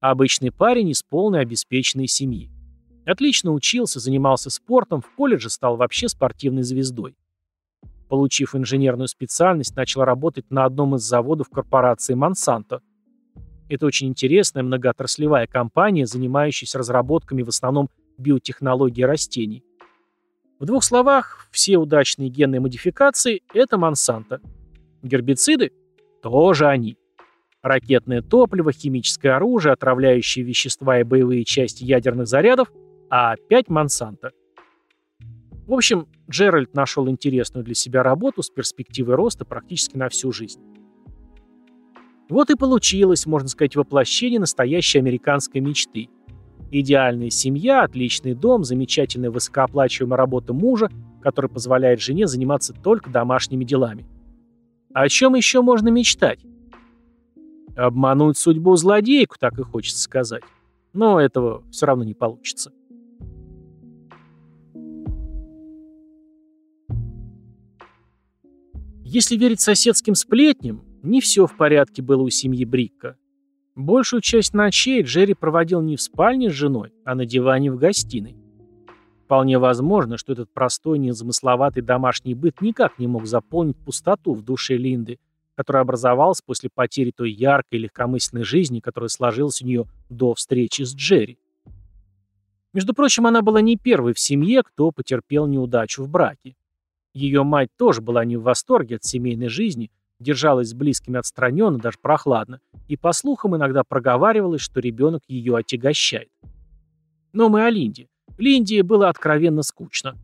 Обычный 0.00 0.52
парень 0.52 0.90
из 0.90 1.02
полной 1.02 1.40
обеспеченной 1.40 2.06
семьи. 2.06 2.50
Отлично 3.06 3.52
учился, 3.52 3.98
занимался 3.98 4.50
спортом, 4.50 5.00
в 5.00 5.10
колледже 5.16 5.48
стал 5.48 5.76
вообще 5.76 6.08
спортивной 6.08 6.62
звездой. 6.62 7.16
Получив 8.08 8.54
инженерную 8.54 9.08
специальность, 9.08 9.74
начал 9.74 10.04
работать 10.04 10.50
на 10.50 10.64
одном 10.64 10.96
из 10.96 11.02
заводов 11.02 11.48
корпорации 11.48 12.14
Monsanto. 12.14 12.80
Это 13.70 13.86
очень 13.86 14.08
интересная 14.08 14.62
многоотраслевая 14.62 15.46
компания, 15.46 16.04
занимающаяся 16.04 16.78
разработками 16.78 17.42
в 17.42 17.48
основном 17.48 17.88
биотехнологии 18.18 19.02
растений. 19.02 19.64
В 20.58 20.66
двух 20.66 20.84
словах, 20.84 21.48
все 21.50 21.78
удачные 21.78 22.28
генные 22.28 22.60
модификации– 22.60 23.42
это 23.54 23.76
Monsanto. 23.76 24.40
Гербициды 25.02 25.72
тоже 26.22 26.66
они. 26.66 26.96
Ракетное 27.62 28.22
топливо, 28.22 28.72
химическое 28.72 29.30
оружие, 29.30 29.72
отравляющие 29.72 30.44
вещества 30.44 31.00
и 31.00 31.04
боевые 31.04 31.44
части 31.44 31.84
ядерных 31.84 32.26
зарядов, 32.26 32.72
а 33.10 33.32
опять 33.32 33.68
Монсанто. 33.68 34.32
В 35.66 35.74
общем, 35.74 36.08
Джеральд 36.28 36.74
нашел 36.74 37.08
интересную 37.08 37.64
для 37.64 37.74
себя 37.74 38.02
работу 38.02 38.42
с 38.42 38.50
перспективой 38.50 39.14
роста 39.14 39.44
практически 39.44 39.96
на 39.96 40.08
всю 40.08 40.32
жизнь. 40.32 40.60
Вот 42.28 42.50
и 42.50 42.54
получилось, 42.54 43.26
можно 43.26 43.48
сказать, 43.48 43.76
воплощение 43.76 44.40
настоящей 44.40 44.98
американской 44.98 45.60
мечты. 45.60 46.08
Идеальная 46.70 47.30
семья, 47.30 47.82
отличный 47.82 48.34
дом, 48.34 48.62
замечательная 48.62 49.30
высокооплачиваемая 49.30 50.16
работа 50.16 50.52
мужа, 50.52 50.88
который 51.20 51.50
позволяет 51.50 52.00
жене 52.00 52.26
заниматься 52.26 52.72
только 52.72 53.10
домашними 53.10 53.64
делами. 53.64 54.06
О 54.92 55.08
чем 55.08 55.34
еще 55.34 55.62
можно 55.62 55.88
мечтать? 55.88 56.40
Обмануть 57.76 58.36
судьбу 58.36 58.74
злодейку, 58.76 59.36
так 59.38 59.58
и 59.58 59.62
хочется 59.62 60.02
сказать. 60.02 60.42
Но 60.92 61.20
этого 61.20 61.62
все 61.70 61.86
равно 61.86 62.04
не 62.04 62.14
получится. 62.14 62.72
Если 69.04 69.36
верить 69.36 69.60
соседским 69.60 70.14
сплетням, 70.14 70.84
не 71.02 71.20
все 71.20 71.46
в 71.46 71.56
порядке 71.56 72.02
было 72.02 72.22
у 72.22 72.30
семьи 72.30 72.64
Брикка. 72.64 73.16
Большую 73.76 74.20
часть 74.20 74.54
ночей 74.54 75.02
Джерри 75.02 75.34
проводил 75.34 75.80
не 75.80 75.96
в 75.96 76.02
спальне 76.02 76.50
с 76.50 76.52
женой, 76.52 76.92
а 77.04 77.14
на 77.14 77.24
диване 77.24 77.72
в 77.72 77.78
гостиной. 77.78 78.39
Вполне 79.30 79.60
возможно, 79.60 80.18
что 80.18 80.32
этот 80.32 80.52
простой, 80.52 80.98
незамысловатый 80.98 81.84
домашний 81.84 82.34
быт 82.34 82.60
никак 82.60 82.98
не 82.98 83.06
мог 83.06 83.26
заполнить 83.26 83.76
пустоту 83.76 84.34
в 84.34 84.42
душе 84.42 84.76
Линды, 84.76 85.20
которая 85.54 85.84
образовалась 85.84 86.42
после 86.42 86.68
потери 86.68 87.12
той 87.12 87.30
яркой, 87.30 87.78
легкомысленной 87.78 88.42
жизни, 88.42 88.80
которая 88.80 89.06
сложилась 89.06 89.62
у 89.62 89.66
нее 89.66 89.84
до 90.08 90.34
встречи 90.34 90.82
с 90.82 90.96
Джерри. 90.96 91.38
Между 92.72 92.92
прочим, 92.92 93.24
она 93.24 93.40
была 93.40 93.60
не 93.60 93.76
первой 93.76 94.14
в 94.14 94.18
семье, 94.18 94.64
кто 94.64 94.90
потерпел 94.90 95.46
неудачу 95.46 96.02
в 96.02 96.08
браке. 96.08 96.56
Ее 97.14 97.44
мать 97.44 97.68
тоже 97.78 98.00
была 98.00 98.24
не 98.24 98.36
в 98.36 98.42
восторге 98.42 98.96
от 98.96 99.04
семейной 99.04 99.48
жизни, 99.48 99.92
держалась 100.18 100.70
с 100.70 100.74
близкими 100.74 101.20
отстраненно, 101.20 101.78
даже 101.78 101.98
прохладно, 102.02 102.58
и, 102.88 102.96
по 102.96 103.12
слухам, 103.12 103.54
иногда 103.54 103.84
проговаривалась, 103.84 104.60
что 104.60 104.80
ребенок 104.80 105.22
ее 105.28 105.56
отягощает. 105.56 106.30
Но 107.32 107.48
мы 107.48 107.64
о 107.64 107.70
Линде. 107.70 108.08
Линде 108.38 108.82
было 108.82 109.08
откровенно 109.08 109.62
скучно. 109.62 110.16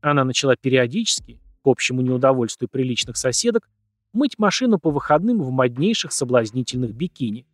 Она 0.00 0.24
начала 0.24 0.56
периодически, 0.56 1.40
к 1.62 1.66
общему 1.66 2.00
неудовольствию 2.00 2.68
приличных 2.68 3.16
соседок, 3.16 3.68
мыть 4.12 4.38
машину 4.38 4.78
по 4.78 4.90
выходным 4.90 5.42
в 5.42 5.50
моднейших 5.50 6.12
соблазнительных 6.12 6.94
бикини. 6.94 7.46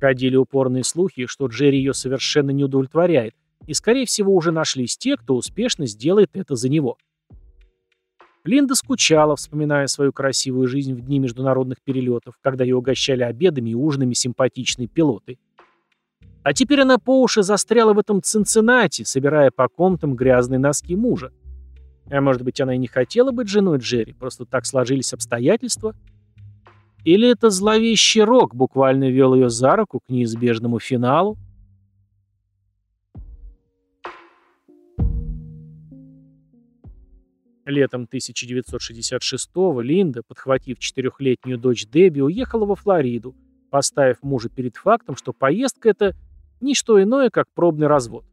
Ходили 0.00 0.36
упорные 0.36 0.84
слухи, 0.84 1.26
что 1.26 1.46
Джерри 1.46 1.78
ее 1.78 1.94
совершенно 1.94 2.50
не 2.50 2.64
удовлетворяет, 2.64 3.34
и, 3.66 3.74
скорее 3.74 4.06
всего, 4.06 4.34
уже 4.34 4.52
нашлись 4.52 4.96
те, 4.96 5.16
кто 5.16 5.36
успешно 5.36 5.86
сделает 5.86 6.30
это 6.34 6.54
за 6.54 6.68
него. 6.68 6.98
Линда 8.44 8.76
скучала, 8.76 9.34
вспоминая 9.34 9.88
свою 9.88 10.12
красивую 10.12 10.68
жизнь 10.68 10.94
в 10.94 11.00
дни 11.00 11.18
международных 11.18 11.82
перелетов, 11.82 12.38
когда 12.40 12.62
ее 12.62 12.76
угощали 12.76 13.22
обедами 13.22 13.70
и 13.70 13.74
ужинами 13.74 14.14
симпатичные 14.14 14.86
пилоты. 14.86 15.38
А 16.46 16.52
теперь 16.52 16.82
она 16.82 16.98
по 16.98 17.20
уши 17.20 17.42
застряла 17.42 17.92
в 17.92 17.98
этом 17.98 18.22
Цинциннати, 18.22 19.02
собирая 19.02 19.50
по 19.50 19.66
комнатам 19.66 20.14
грязные 20.14 20.60
носки 20.60 20.94
мужа. 20.94 21.32
А 22.08 22.20
может 22.20 22.42
быть, 22.42 22.60
она 22.60 22.76
и 22.76 22.78
не 22.78 22.86
хотела 22.86 23.32
быть 23.32 23.48
женой 23.48 23.78
Джерри, 23.78 24.12
просто 24.12 24.44
так 24.44 24.64
сложились 24.64 25.12
обстоятельства? 25.12 25.96
Или 27.02 27.28
это 27.28 27.50
зловещий 27.50 28.22
рок 28.22 28.54
буквально 28.54 29.10
вел 29.10 29.34
ее 29.34 29.50
за 29.50 29.74
руку 29.74 29.98
к 29.98 30.08
неизбежному 30.08 30.78
финалу? 30.78 31.36
Летом 37.64 38.04
1966-го 38.04 39.80
Линда, 39.80 40.22
подхватив 40.22 40.78
четырехлетнюю 40.78 41.58
дочь 41.58 41.88
Дебби, 41.88 42.20
уехала 42.20 42.66
во 42.66 42.76
Флориду, 42.76 43.34
поставив 43.68 44.22
мужа 44.22 44.48
перед 44.48 44.76
фактом, 44.76 45.16
что 45.16 45.32
поездка 45.32 45.88
эта 45.88 46.14
ни 46.60 46.74
что 46.74 47.02
иное, 47.02 47.30
как 47.30 47.46
пробный 47.54 47.86
развод. 47.86 48.24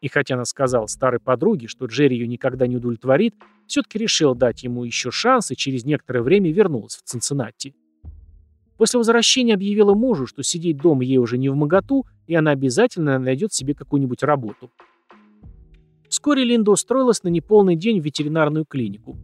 И 0.00 0.08
хотя 0.08 0.34
она 0.34 0.44
сказала 0.44 0.86
старой 0.86 1.20
подруге, 1.20 1.68
что 1.68 1.86
Джерри 1.86 2.16
ее 2.16 2.26
никогда 2.26 2.66
не 2.66 2.76
удовлетворит, 2.76 3.34
все-таки 3.66 3.98
решила 3.98 4.34
дать 4.34 4.62
ему 4.62 4.84
еще 4.84 5.10
шанс 5.10 5.50
и 5.50 5.56
через 5.56 5.84
некоторое 5.84 6.22
время 6.22 6.52
вернулась 6.52 6.96
в 6.96 7.02
Цинциннати. 7.02 7.74
После 8.76 8.98
возвращения 8.98 9.54
объявила 9.54 9.94
мужу, 9.94 10.26
что 10.26 10.42
сидеть 10.42 10.76
дома 10.76 11.02
ей 11.02 11.16
уже 11.16 11.38
не 11.38 11.48
в 11.48 11.56
моготу, 11.56 12.04
и 12.26 12.34
она 12.34 12.50
обязательно 12.50 13.18
найдет 13.18 13.52
себе 13.52 13.74
какую-нибудь 13.74 14.22
работу. 14.22 14.70
Вскоре 16.08 16.44
Линда 16.44 16.70
устроилась 16.70 17.22
на 17.22 17.28
неполный 17.28 17.74
день 17.74 18.00
в 18.00 18.04
ветеринарную 18.04 18.64
клинику. 18.64 19.16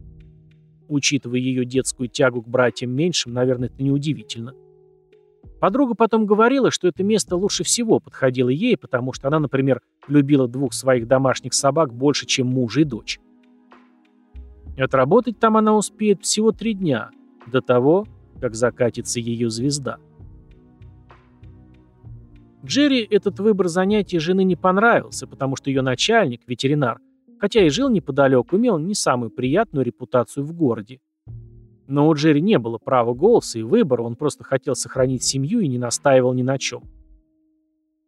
Учитывая 0.87 1.39
ее 1.39 1.65
детскую 1.65 2.09
тягу 2.09 2.41
к 2.41 2.47
братьям 2.47 2.91
меньшим, 2.91 3.33
наверное, 3.33 3.69
это 3.69 3.81
неудивительно. 3.81 4.53
Подруга 5.63 5.93
потом 5.93 6.25
говорила, 6.25 6.71
что 6.71 6.89
это 6.89 7.05
место 7.05 7.37
лучше 7.37 7.63
всего 7.63 8.01
подходило 8.01 8.49
ей, 8.49 8.75
потому 8.75 9.13
что 9.13 9.29
она, 9.29 9.39
например, 9.39 9.81
любила 10.09 10.45
двух 10.45 10.73
своих 10.73 11.07
домашних 11.07 11.53
собак 11.53 11.93
больше, 11.93 12.25
чем 12.25 12.47
мужа 12.47 12.81
и 12.81 12.83
дочь. 12.83 13.21
Отработать 14.77 15.39
там 15.39 15.55
она 15.55 15.73
успеет 15.73 16.21
всего 16.21 16.51
три 16.51 16.73
дня, 16.73 17.11
до 17.47 17.61
того, 17.61 18.05
как 18.41 18.55
закатится 18.55 19.21
ее 19.21 19.49
звезда. 19.49 19.99
Джерри 22.65 23.01
этот 23.09 23.39
выбор 23.39 23.69
занятий 23.69 24.19
жены 24.19 24.43
не 24.43 24.57
понравился, 24.57 25.27
потому 25.27 25.55
что 25.55 25.69
ее 25.69 25.81
начальник, 25.81 26.41
ветеринар, 26.45 26.99
хотя 27.39 27.65
и 27.65 27.69
жил 27.69 27.87
неподалеку, 27.87 28.57
имел 28.57 28.79
не 28.79 28.95
самую 28.95 29.31
приятную 29.31 29.85
репутацию 29.85 30.45
в 30.45 30.51
городе. 30.51 30.99
Но 31.93 32.09
у 32.09 32.15
Джерри 32.15 32.41
не 32.41 32.57
было 32.57 32.79
права 32.79 33.13
голоса 33.13 33.59
и 33.59 33.61
выбора, 33.61 34.01
он 34.01 34.15
просто 34.15 34.43
хотел 34.43 34.73
сохранить 34.73 35.23
семью 35.23 35.59
и 35.59 35.67
не 35.67 35.77
настаивал 35.77 36.33
ни 36.33 36.41
на 36.41 36.57
чем. 36.57 36.81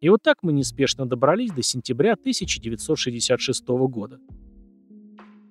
И 0.00 0.08
вот 0.08 0.22
так 0.24 0.38
мы 0.42 0.52
неспешно 0.52 1.06
добрались 1.06 1.52
до 1.52 1.62
сентября 1.62 2.14
1966 2.14 3.68
года. 3.68 4.18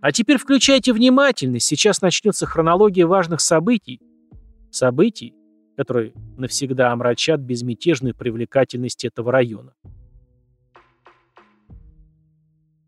А 0.02 0.12
теперь 0.12 0.38
включайте 0.38 0.92
внимательность, 0.92 1.66
сейчас 1.66 2.02
начнется 2.02 2.46
хронология 2.46 3.08
важных 3.08 3.40
событий. 3.40 4.02
Событий, 4.70 5.34
которые 5.78 6.12
навсегда 6.36 6.92
омрачат 6.92 7.40
безмятежную 7.40 8.14
привлекательность 8.14 9.06
этого 9.06 9.32
района. 9.32 9.74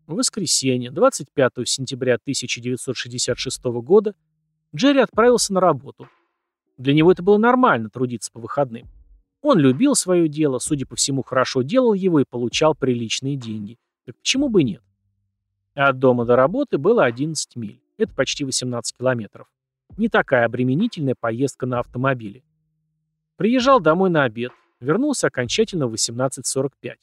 воскресенье, 0.06 0.90
25 0.90 1.52
сентября 1.64 2.16
1966 2.16 3.64
года, 3.64 4.14
Джерри 4.74 5.00
отправился 5.00 5.52
на 5.52 5.60
работу. 5.60 6.08
Для 6.76 6.94
него 6.94 7.10
это 7.10 7.22
было 7.22 7.38
нормально 7.38 7.90
трудиться 7.90 8.30
по 8.30 8.40
выходным. 8.40 8.86
Он 9.40 9.58
любил 9.58 9.94
свое 9.94 10.28
дело, 10.28 10.58
судя 10.58 10.86
по 10.86 10.96
всему, 10.96 11.22
хорошо 11.22 11.62
делал 11.62 11.94
его 11.94 12.20
и 12.20 12.24
получал 12.28 12.74
приличные 12.74 13.36
деньги. 13.36 13.78
Так 14.04 14.16
почему 14.16 14.48
бы 14.48 14.62
нет? 14.62 14.82
От 15.74 15.98
дома 15.98 16.24
до 16.24 16.36
работы 16.36 16.76
было 16.76 17.04
11 17.04 17.56
миль. 17.56 17.80
Это 17.98 18.12
почти 18.14 18.44
18 18.44 18.96
километров. 18.96 19.48
Не 19.96 20.08
такая 20.08 20.44
обременительная 20.44 21.14
поездка 21.18 21.66
на 21.66 21.80
автомобиле. 21.80 22.42
Приезжал 23.36 23.80
домой 23.80 24.10
на 24.10 24.24
обед. 24.24 24.52
Вернулся 24.80 25.28
окончательно 25.28 25.86
в 25.86 25.94
18.45. 25.94 26.94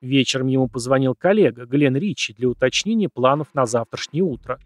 Вечером 0.00 0.46
ему 0.46 0.68
позвонил 0.68 1.14
коллега, 1.14 1.66
Глен 1.66 1.96
Ричи, 1.96 2.32
для 2.34 2.48
уточнения 2.48 3.08
планов 3.08 3.54
на 3.54 3.66
завтрашнее 3.66 4.22
утро. 4.22 4.60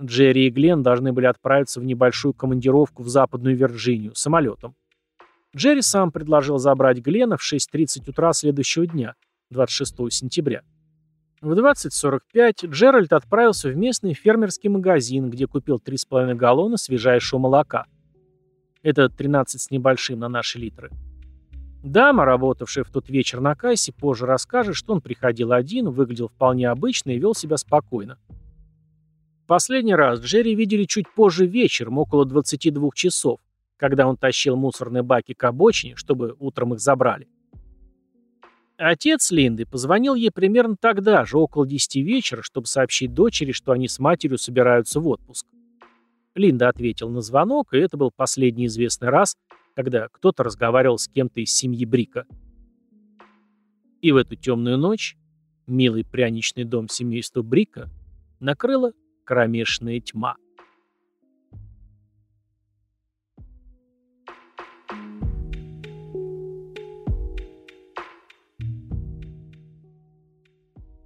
Джерри 0.00 0.46
и 0.46 0.50
Глен 0.50 0.82
должны 0.82 1.12
были 1.12 1.26
отправиться 1.26 1.80
в 1.80 1.84
небольшую 1.84 2.34
командировку 2.34 3.02
в 3.02 3.08
Западную 3.08 3.56
Вирджинию 3.56 4.14
самолетом. 4.14 4.74
Джерри 5.54 5.82
сам 5.82 6.10
предложил 6.10 6.58
забрать 6.58 6.98
Глена 6.98 7.36
в 7.36 7.42
6.30 7.42 8.08
утра 8.08 8.32
следующего 8.32 8.86
дня, 8.86 9.14
26 9.50 10.12
сентября. 10.12 10.62
В 11.42 11.52
20.45 11.58 12.68
Джеральд 12.68 13.12
отправился 13.12 13.68
в 13.68 13.76
местный 13.76 14.14
фермерский 14.14 14.68
магазин, 14.68 15.28
где 15.28 15.46
купил 15.46 15.82
3,5 15.84 16.34
галлона 16.34 16.76
свежайшего 16.76 17.40
молока. 17.40 17.86
Это 18.82 19.08
13 19.08 19.60
с 19.60 19.70
небольшим 19.70 20.20
на 20.20 20.28
наши 20.28 20.58
литры. 20.58 20.90
Дама, 21.82 22.24
работавшая 22.24 22.84
в 22.84 22.90
тот 22.90 23.08
вечер 23.08 23.40
на 23.40 23.56
кассе, 23.56 23.92
позже 23.92 24.24
расскажет, 24.24 24.76
что 24.76 24.92
он 24.92 25.00
приходил 25.00 25.50
один, 25.52 25.90
выглядел 25.90 26.28
вполне 26.28 26.68
обычно 26.68 27.10
и 27.10 27.18
вел 27.18 27.34
себя 27.34 27.56
спокойно. 27.56 28.18
Последний 29.52 29.94
раз 29.94 30.18
Джерри 30.18 30.54
видели 30.54 30.84
чуть 30.84 31.12
позже 31.14 31.44
вечером, 31.44 31.98
около 31.98 32.24
22 32.24 32.88
часов, 32.94 33.38
когда 33.76 34.06
он 34.06 34.16
тащил 34.16 34.56
мусорные 34.56 35.02
баки 35.02 35.34
к 35.34 35.44
обочине, 35.44 35.94
чтобы 35.94 36.34
утром 36.38 36.72
их 36.72 36.80
забрали. 36.80 37.28
Отец 38.78 39.30
Линды 39.30 39.66
позвонил 39.66 40.14
ей 40.14 40.30
примерно 40.30 40.76
тогда 40.80 41.26
же, 41.26 41.36
около 41.36 41.66
10 41.66 41.96
вечера, 41.96 42.40
чтобы 42.40 42.66
сообщить 42.66 43.12
дочери, 43.12 43.52
что 43.52 43.72
они 43.72 43.88
с 43.88 43.98
матерью 43.98 44.38
собираются 44.38 45.00
в 45.00 45.08
отпуск. 45.08 45.46
Линда 46.34 46.70
ответил 46.70 47.10
на 47.10 47.20
звонок, 47.20 47.74
и 47.74 47.76
это 47.76 47.98
был 47.98 48.10
последний 48.10 48.68
известный 48.68 49.10
раз, 49.10 49.36
когда 49.76 50.08
кто-то 50.08 50.44
разговаривал 50.44 50.96
с 50.96 51.08
кем-то 51.08 51.42
из 51.42 51.52
семьи 51.54 51.84
Брика. 51.84 52.24
И 54.00 54.12
в 54.12 54.16
эту 54.16 54.34
темную 54.34 54.78
ночь 54.78 55.14
милый 55.66 56.06
пряничный 56.06 56.64
дом 56.64 56.88
семейства 56.88 57.42
Брика 57.42 57.90
накрыла 58.40 58.92
кромешная 59.24 60.00
тьма. 60.00 60.36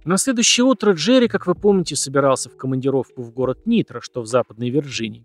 На 0.07 0.15
следующее 0.17 0.63
утро 0.63 0.93
Джерри, 0.93 1.27
как 1.27 1.47
вы 1.47 1.53
помните, 1.53 1.97
собирался 1.97 2.49
в 2.49 2.55
командировку 2.55 3.21
в 3.23 3.33
город 3.33 3.65
Нитро, 3.65 3.99
что 3.99 4.21
в 4.21 4.25
Западной 4.25 4.69
Вирджинии. 4.69 5.21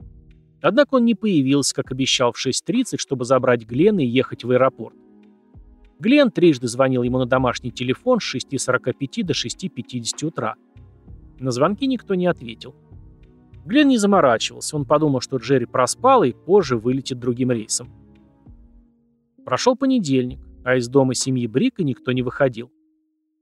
Однако 0.61 0.95
он 0.95 1.05
не 1.05 1.15
появился, 1.15 1.73
как 1.73 1.93
обещал, 1.93 2.33
в 2.33 2.47
6.30, 2.47 2.97
чтобы 2.97 3.25
забрать 3.25 3.65
Глена 3.65 4.01
и 4.01 4.09
ехать 4.09 4.43
в 4.43 4.51
аэропорт. 4.51 4.97
Глен 6.01 6.33
трижды 6.33 6.67
звонил 6.67 7.05
ему 7.05 7.19
на 7.19 7.27
домашний 7.27 7.71
телефон 7.71 8.19
с 8.19 8.35
6.45 8.35 9.23
до 9.23 9.35
6.50 9.35 10.27
утра. 10.27 10.57
На 11.43 11.51
звонки 11.51 11.89
никто 11.89 12.15
не 12.15 12.29
ответил. 12.29 12.73
Глен 13.65 13.89
не 13.89 13.99
заморачивался, 13.99 14.77
он 14.77 14.85
подумал, 14.85 15.21
что 15.21 15.39
Джерри 15.39 15.67
проспал 15.67 16.23
и 16.23 16.31
позже 16.31 16.77
вылетит 16.77 17.19
другим 17.19 17.51
рейсом. 17.51 17.91
Прошел 19.45 19.75
понедельник, 19.75 20.39
а 20.65 20.77
из 20.77 20.87
дома 20.89 21.15
семьи 21.15 21.49
Брика 21.49 21.83
никто 21.83 22.13
не 22.13 22.23
выходил. 22.23 22.71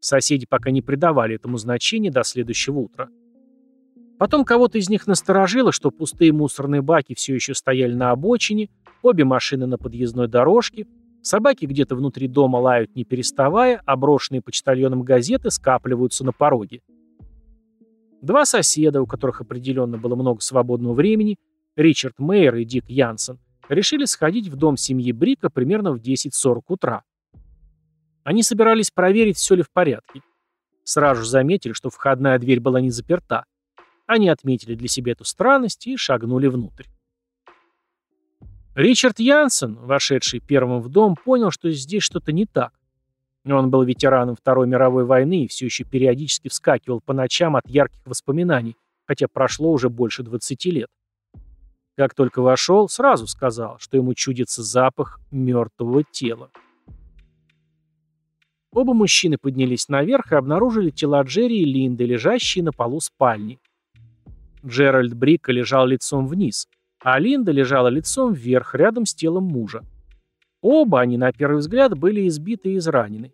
Соседи 0.00 0.46
пока 0.48 0.70
не 0.70 0.80
придавали 0.80 1.34
этому 1.34 1.58
значения 1.58 2.10
до 2.10 2.22
следующего 2.22 2.78
утра. 2.78 3.10
Потом 4.18 4.46
кого-то 4.46 4.78
из 4.78 4.88
них 4.88 5.06
насторожило, 5.06 5.70
что 5.70 5.90
пустые 5.90 6.32
мусорные 6.32 6.80
баки 6.80 7.14
все 7.14 7.34
еще 7.34 7.54
стояли 7.54 7.92
на 7.92 8.12
обочине, 8.12 8.70
обе 9.02 9.24
машины 9.24 9.66
на 9.66 9.76
подъездной 9.76 10.26
дорожке, 10.26 10.86
собаки 11.20 11.66
где-то 11.66 11.96
внутри 11.96 12.28
дома 12.28 12.56
лают 12.56 12.96
не 12.96 13.04
переставая, 13.04 13.82
а 13.84 13.94
брошенные 13.96 14.40
почтальоном 14.40 15.02
газеты 15.02 15.50
скапливаются 15.50 16.24
на 16.24 16.32
пороге. 16.32 16.80
Два 18.22 18.44
соседа, 18.44 19.00
у 19.00 19.06
которых 19.06 19.40
определенно 19.40 19.96
было 19.96 20.14
много 20.14 20.40
свободного 20.40 20.92
времени, 20.92 21.38
Ричард 21.76 22.18
Мейер 22.18 22.56
и 22.56 22.64
Дик 22.64 22.84
Янсен, 22.88 23.38
решили 23.68 24.04
сходить 24.04 24.48
в 24.48 24.56
дом 24.56 24.76
семьи 24.76 25.12
Брика 25.12 25.48
примерно 25.48 25.92
в 25.92 26.00
10.40 26.00 26.60
утра. 26.68 27.02
Они 28.22 28.42
собирались 28.42 28.90
проверить, 28.90 29.38
все 29.38 29.54
ли 29.54 29.62
в 29.62 29.70
порядке. 29.70 30.20
Сразу 30.84 31.22
же 31.22 31.28
заметили, 31.28 31.72
что 31.72 31.88
входная 31.88 32.38
дверь 32.38 32.60
была 32.60 32.80
не 32.80 32.90
заперта. 32.90 33.44
Они 34.06 34.28
отметили 34.28 34.74
для 34.74 34.88
себя 34.88 35.12
эту 35.12 35.24
странность 35.24 35.86
и 35.86 35.96
шагнули 35.96 36.48
внутрь. 36.48 36.84
Ричард 38.74 39.18
Янсен, 39.18 39.76
вошедший 39.76 40.40
первым 40.40 40.80
в 40.80 40.88
дом, 40.88 41.16
понял, 41.16 41.50
что 41.50 41.70
здесь 41.70 42.02
что-то 42.02 42.32
не 42.32 42.44
так. 42.44 42.72
Он 43.44 43.70
был 43.70 43.82
ветераном 43.82 44.36
Второй 44.36 44.66
мировой 44.66 45.04
войны 45.04 45.44
и 45.44 45.48
все 45.48 45.66
еще 45.66 45.84
периодически 45.84 46.48
вскакивал 46.48 47.00
по 47.00 47.12
ночам 47.12 47.56
от 47.56 47.68
ярких 47.68 48.00
воспоминаний, 48.04 48.76
хотя 49.06 49.28
прошло 49.28 49.72
уже 49.72 49.88
больше 49.88 50.22
20 50.22 50.64
лет. 50.66 50.88
Как 51.96 52.14
только 52.14 52.42
вошел, 52.42 52.88
сразу 52.88 53.26
сказал, 53.26 53.78
что 53.78 53.96
ему 53.96 54.14
чудится 54.14 54.62
запах 54.62 55.20
мертвого 55.30 56.04
тела. 56.04 56.50
Оба 58.72 58.94
мужчины 58.94 59.36
поднялись 59.36 59.88
наверх 59.88 60.32
и 60.32 60.36
обнаружили 60.36 60.90
тела 60.90 61.22
Джерри 61.22 61.62
и 61.62 61.64
Линды, 61.64 62.04
лежащие 62.04 62.62
на 62.62 62.72
полу 62.72 63.00
спальни. 63.00 63.58
Джеральд 64.64 65.14
Брика 65.14 65.50
лежал 65.50 65.86
лицом 65.86 66.28
вниз, 66.28 66.68
а 67.02 67.18
Линда 67.18 67.50
лежала 67.50 67.88
лицом 67.88 68.32
вверх, 68.32 68.74
рядом 68.74 69.06
с 69.06 69.14
телом 69.14 69.44
мужа. 69.44 69.82
Оба 70.62 71.00
они, 71.00 71.16
на 71.16 71.32
первый 71.32 71.58
взгляд, 71.58 71.96
были 71.96 72.28
избиты 72.28 72.72
и 72.72 72.76
изранены. 72.76 73.32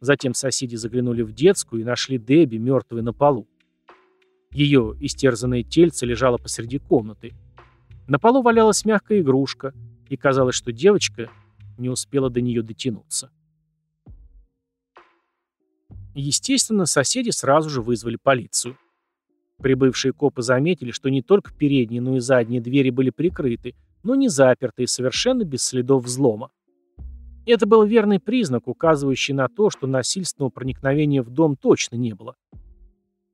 Затем 0.00 0.32
соседи 0.32 0.76
заглянули 0.76 1.22
в 1.22 1.32
детскую 1.32 1.82
и 1.82 1.84
нашли 1.84 2.18
Дебби 2.18 2.56
мертвой 2.56 3.02
на 3.02 3.12
полу. 3.12 3.46
Ее 4.50 4.96
истерзанное 5.00 5.62
тельце 5.62 6.06
лежало 6.06 6.38
посреди 6.38 6.78
комнаты. 6.78 7.32
На 8.08 8.18
полу 8.18 8.42
валялась 8.42 8.84
мягкая 8.84 9.20
игрушка, 9.20 9.74
и 10.08 10.16
казалось, 10.16 10.56
что 10.56 10.72
девочка 10.72 11.30
не 11.78 11.88
успела 11.88 12.30
до 12.30 12.40
нее 12.40 12.62
дотянуться. 12.62 13.30
Естественно, 16.14 16.86
соседи 16.86 17.30
сразу 17.30 17.70
же 17.70 17.82
вызвали 17.82 18.16
полицию. 18.20 18.76
Прибывшие 19.58 20.12
копы 20.12 20.42
заметили, 20.42 20.90
что 20.90 21.10
не 21.10 21.22
только 21.22 21.54
передние, 21.54 22.00
но 22.00 22.16
и 22.16 22.20
задние 22.20 22.60
двери 22.60 22.90
были 22.90 23.10
прикрыты, 23.10 23.74
но 24.02 24.14
не 24.14 24.28
заперты 24.28 24.84
и 24.84 24.86
совершенно 24.86 25.44
без 25.44 25.62
следов 25.62 26.04
взлома. 26.04 26.50
Это 27.46 27.66
был 27.66 27.84
верный 27.84 28.20
признак, 28.20 28.68
указывающий 28.68 29.34
на 29.34 29.48
то, 29.48 29.70
что 29.70 29.86
насильственного 29.86 30.50
проникновения 30.50 31.22
в 31.22 31.30
дом 31.30 31.56
точно 31.56 31.96
не 31.96 32.14
было. 32.14 32.36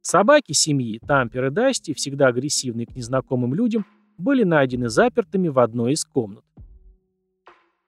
Собаки 0.00 0.52
семьи, 0.52 1.00
Тампер 1.04 1.46
и 1.46 1.50
Дасти, 1.50 1.92
всегда 1.92 2.28
агрессивные 2.28 2.86
к 2.86 2.94
незнакомым 2.94 3.54
людям, 3.54 3.84
были 4.18 4.44
найдены 4.44 4.88
запертыми 4.88 5.48
в 5.48 5.58
одной 5.58 5.92
из 5.92 6.04
комнат. 6.04 6.44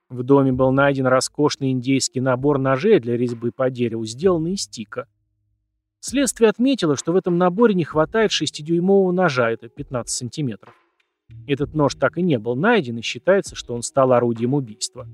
В 0.09 0.23
доме 0.23 0.53
был 0.53 0.73
найден 0.73 1.07
роскошный 1.07 1.71
индейский 1.71 2.21
набор 2.21 2.59
ножей 2.59 2.99
для 2.99 3.17
резьбы 3.17 3.53
по 3.53 3.71
дереву, 3.71 4.05
сделанный 4.05 4.55
из 4.55 4.67
тика. 4.67 5.07
Следствие 6.01 6.49
отметило, 6.51 6.97
что 6.97 7.13
в 7.13 7.17
этом 7.17 7.39
наборе 7.39 7.75
не 7.75 7.85
хватает 7.85 8.31
6-дюймового 8.31 9.13
ножа, 9.13 9.51
это 9.51 9.69
15 9.69 10.15
сантиметров. 10.15 10.75
Этот 11.49 11.75
нож 11.75 11.95
так 11.95 12.19
и 12.19 12.23
не 12.23 12.39
был 12.39 12.57
найден, 12.57 12.99
и 12.99 13.03
считается, 13.03 13.57
что 13.57 13.75
он 13.75 13.83
стал 13.83 14.13
орудием 14.13 14.53
убийства. 14.53 15.07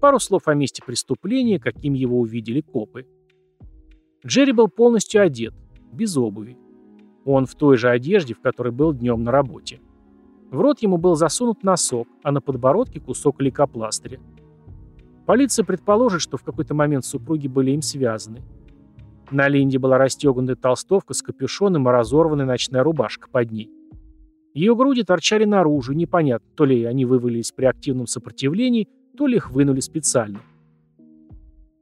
Пару 0.00 0.18
слов 0.18 0.48
о 0.48 0.54
месте 0.54 0.82
преступления, 0.84 1.58
каким 1.58 1.92
его 1.92 2.18
увидели 2.18 2.62
копы. 2.62 3.06
Джерри 4.26 4.52
был 4.52 4.68
полностью 4.68 5.22
одет, 5.22 5.54
без 5.92 6.16
обуви. 6.16 6.56
Он 7.26 7.44
в 7.44 7.54
той 7.54 7.76
же 7.76 7.90
одежде, 7.90 8.32
в 8.34 8.40
которой 8.40 8.72
был 8.72 8.94
днем 8.94 9.22
на 9.22 9.30
работе. 9.30 9.80
В 10.50 10.60
рот 10.60 10.80
ему 10.80 10.96
был 10.96 11.16
засунут 11.16 11.62
носок, 11.62 12.08
а 12.22 12.32
на 12.32 12.40
подбородке 12.40 13.00
кусок 13.00 13.42
лейкопластыря. 13.42 14.20
Полиция 15.26 15.64
предположит, 15.64 16.22
что 16.22 16.36
в 16.36 16.44
какой-то 16.44 16.74
момент 16.74 17.04
супруги 17.04 17.48
были 17.48 17.72
им 17.72 17.82
связаны. 17.82 18.42
На 19.30 19.48
Линде 19.48 19.78
была 19.78 19.98
расстегнутая 19.98 20.56
толстовка 20.56 21.12
с 21.12 21.22
капюшоном 21.22 21.88
и 21.88 21.92
разорванная 21.92 22.46
ночная 22.46 22.82
рубашка 22.82 23.28
под 23.30 23.50
ней. 23.50 23.70
Ее 24.54 24.76
груди 24.76 25.02
торчали 25.02 25.44
наружу, 25.44 25.92
непонятно, 25.92 26.48
то 26.54 26.64
ли 26.64 26.84
они 26.84 27.04
вывалились 27.04 27.50
при 27.50 27.64
активном 27.64 28.06
сопротивлении, 28.06 28.88
то 29.18 29.26
ли 29.26 29.36
их 29.36 29.50
вынули 29.50 29.80
специально. 29.80 30.40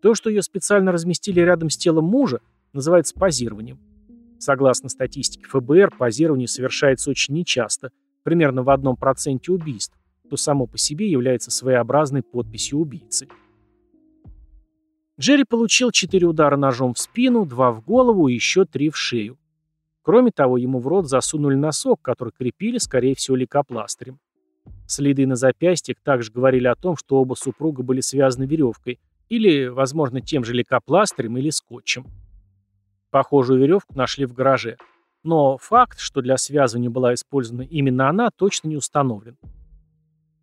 То, 0.01 0.15
что 0.15 0.31
ее 0.31 0.43
специально 0.43 0.91
разместили 0.91 1.41
рядом 1.41 1.69
с 1.69 1.77
телом 1.77 2.07
мужа, 2.07 2.41
называется 2.73 3.15
позированием. 3.15 3.79
Согласно 4.39 4.89
статистике 4.89 5.45
ФБР, 5.47 5.95
позирование 5.97 6.49
совершается 6.49 7.11
очень 7.11 7.35
нечасто, 7.35 7.91
примерно 8.23 8.63
в 8.63 8.71
одном 8.71 8.97
проценте 8.97 9.53
убийств, 9.53 9.97
то 10.31 10.37
само 10.37 10.67
по 10.67 10.79
себе 10.79 11.11
является 11.11 11.51
своеобразной 11.51 12.23
подписью 12.23 12.79
убийцы. 12.79 13.29
Джерри 15.21 15.45
получил 15.45 15.91
четыре 15.91 16.27
удара 16.27 16.57
ножом 16.57 16.95
в 16.95 16.99
спину, 16.99 17.45
два 17.45 17.71
в 17.71 17.85
голову 17.85 18.29
и 18.29 18.35
еще 18.35 18.65
три 18.65 18.89
в 18.89 18.97
шею. 18.97 19.39
Кроме 20.03 20.33
того, 20.33 20.57
ему 20.59 20.81
в 20.81 20.89
рот 20.89 21.09
засунули 21.09 21.55
носок, 21.55 22.03
который 22.03 22.33
крепили, 22.37 22.79
скорее 22.79 23.15
всего, 23.15 23.37
лейкопластырем. 23.37 24.19
Следы 24.87 25.27
на 25.27 25.37
запястьях 25.37 25.99
также 26.03 26.33
говорили 26.33 26.67
о 26.67 26.75
том, 26.75 26.97
что 26.97 27.17
оба 27.17 27.35
супруга 27.35 27.83
были 27.83 28.01
связаны 28.01 28.45
веревкой, 28.45 29.01
Или, 29.29 29.69
возможно, 29.69 30.21
тем 30.21 30.45
же 30.45 30.53
лейкопластырем 30.53 31.39
или 31.39 31.49
скотчем. 31.49 32.05
Похожую 33.11 33.61
веревку 33.61 33.95
нашли 33.97 34.27
в 34.27 34.35
гараже. 34.35 34.77
Но 35.23 35.57
факт, 35.57 36.01
что 36.01 36.21
для 36.21 36.37
связывания 36.37 36.91
была 36.91 37.15
использована 37.15 37.63
именно 37.63 38.11
она, 38.11 38.31
точно 38.31 38.69
не 38.69 38.77
установлен. 38.77 39.39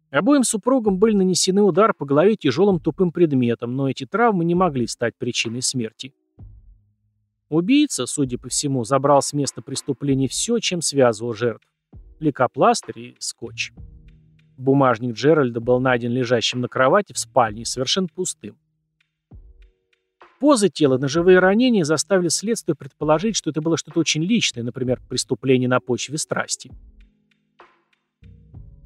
Обоим 0.09 0.43
супругам 0.43 0.97
были 0.97 1.15
нанесены 1.15 1.61
удар 1.61 1.93
по 1.93 2.05
голове 2.05 2.35
тяжелым 2.35 2.79
тупым 2.79 3.11
предметом, 3.11 3.75
но 3.75 3.89
эти 3.89 4.05
травмы 4.07 4.43
не 4.43 4.55
могли 4.55 4.87
стать 4.87 5.13
причиной 5.17 5.61
смерти. 5.61 6.13
Убийца, 7.49 8.05
судя 8.05 8.37
по 8.37 8.47
всему, 8.49 8.83
забрал 8.83 9.21
с 9.23 9.33
места 9.33 9.61
преступления 9.61 10.27
все, 10.27 10.59
чем 10.59 10.81
связывал 10.81 11.33
жертв. 11.33 11.67
Лейкопластырь 12.19 12.99
и 12.99 13.15
скотч. 13.19 13.71
Бумажник 14.55 15.15
Джеральда 15.15 15.59
был 15.59 15.79
найден 15.79 16.11
лежащим 16.11 16.61
на 16.61 16.67
кровати 16.67 17.13
в 17.13 17.17
спальне, 17.17 17.65
совершенно 17.65 18.07
пустым. 18.07 18.57
Позы 20.39 20.69
тела, 20.69 20.97
ножевые 20.97 21.39
ранения 21.39 21.83
заставили 21.83 22.29
следствие 22.29 22.75
предположить, 22.75 23.35
что 23.35 23.49
это 23.49 23.61
было 23.61 23.77
что-то 23.77 23.99
очень 23.99 24.23
личное, 24.23 24.63
например, 24.63 25.01
преступление 25.09 25.67
на 25.67 25.79
почве 25.79 26.17
страсти. 26.17 26.71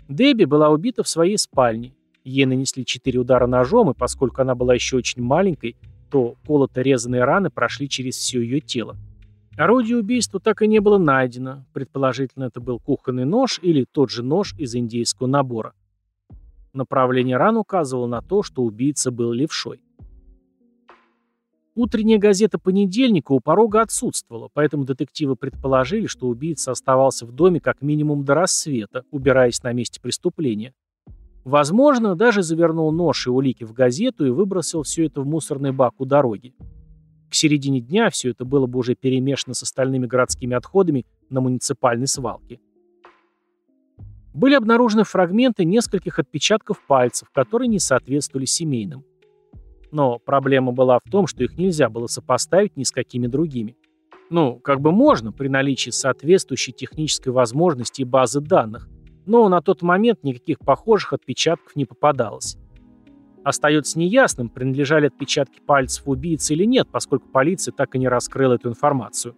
Дебби 0.07 0.45
была 0.45 0.69
убита 0.69 1.03
в 1.03 1.07
своей 1.07 1.37
спальне. 1.37 1.95
Ей 2.23 2.45
нанесли 2.45 2.85
четыре 2.85 3.19
удара 3.19 3.45
ножом, 3.45 3.91
и 3.91 3.93
поскольку 3.93 4.41
она 4.41 4.55
была 4.55 4.73
еще 4.73 4.97
очень 4.97 5.21
маленькой, 5.21 5.75
то 6.13 6.35
колото-резанные 6.45 7.23
раны 7.23 7.49
прошли 7.49 7.89
через 7.89 8.17
все 8.17 8.39
ее 8.39 8.59
тело. 8.59 8.95
Орудие 9.57 9.97
убийства 9.97 10.39
так 10.39 10.61
и 10.61 10.67
не 10.67 10.79
было 10.79 10.99
найдено. 10.99 11.65
Предположительно, 11.73 12.43
это 12.43 12.61
был 12.61 12.79
кухонный 12.79 13.25
нож 13.25 13.59
или 13.63 13.83
тот 13.91 14.11
же 14.11 14.21
нож 14.21 14.53
из 14.59 14.75
индейского 14.75 15.25
набора. 15.25 15.73
Направление 16.71 17.37
ран 17.37 17.57
указывало 17.57 18.05
на 18.05 18.21
то, 18.21 18.43
что 18.43 18.61
убийца 18.61 19.09
был 19.09 19.31
левшой. 19.31 19.81
Утренняя 21.73 22.19
газета 22.19 22.59
понедельника 22.59 23.31
у 23.31 23.39
порога 23.39 23.81
отсутствовала, 23.81 24.51
поэтому 24.53 24.83
детективы 24.83 25.35
предположили, 25.35 26.05
что 26.05 26.27
убийца 26.27 26.69
оставался 26.69 27.25
в 27.25 27.31
доме 27.31 27.59
как 27.59 27.81
минимум 27.81 28.23
до 28.23 28.35
рассвета, 28.35 29.03
убираясь 29.09 29.63
на 29.63 29.73
месте 29.73 29.99
преступления. 29.99 30.75
Возможно, 31.43 32.15
даже 32.15 32.41
завернул 32.41 32.91
нож 32.91 33.27
и 33.27 33.29
улики 33.29 33.63
в 33.65 33.73
газету 33.73 34.25
и 34.25 34.29
выбросил 34.29 34.83
все 34.83 35.05
это 35.07 35.21
в 35.21 35.25
мусорный 35.25 35.71
бак 35.71 35.93
у 35.99 36.05
дороги. 36.05 36.53
К 37.29 37.35
середине 37.35 37.81
дня 37.81 38.09
все 38.09 38.29
это 38.29 38.45
было 38.45 38.65
бы 38.65 38.79
уже 38.79 38.95
перемешано 38.95 39.53
с 39.53 39.63
остальными 39.63 40.05
городскими 40.05 40.55
отходами 40.55 41.05
на 41.29 41.41
муниципальной 41.41 42.07
свалке. 42.07 42.59
Были 44.33 44.55
обнаружены 44.55 45.03
фрагменты 45.03 45.65
нескольких 45.65 46.17
отпечатков 46.17 46.79
пальцев, 46.87 47.29
которые 47.31 47.67
не 47.67 47.79
соответствовали 47.79 48.45
семейным. 48.45 49.03
Но 49.91 50.17
проблема 50.17 50.71
была 50.71 50.97
в 51.03 51.09
том, 51.09 51.27
что 51.27 51.43
их 51.43 51.57
нельзя 51.57 51.89
было 51.89 52.07
сопоставить 52.07 52.77
ни 52.77 52.83
с 52.83 52.91
какими 52.91 53.27
другими. 53.27 53.75
Ну, 54.31 54.57
как 54.59 54.81
бы 54.81 54.91
можно 54.91 55.31
при 55.31 55.49
наличии 55.49 55.91
соответствующей 55.91 56.71
технической 56.71 57.31
возможности 57.31 58.01
и 58.01 58.05
базы 58.05 58.39
данных, 58.41 58.89
но 59.25 59.47
на 59.49 59.61
тот 59.61 59.81
момент 59.81 60.23
никаких 60.23 60.59
похожих 60.59 61.13
отпечатков 61.13 61.75
не 61.75 61.85
попадалось. 61.85 62.57
Остается 63.43 63.99
неясным, 63.99 64.49
принадлежали 64.49 65.07
отпечатки 65.07 65.59
пальцев 65.59 66.03
убийцы 66.07 66.53
или 66.53 66.63
нет, 66.63 66.87
поскольку 66.91 67.29
полиция 67.29 67.73
так 67.73 67.95
и 67.95 67.99
не 67.99 68.07
раскрыла 68.07 68.53
эту 68.53 68.69
информацию. 68.69 69.35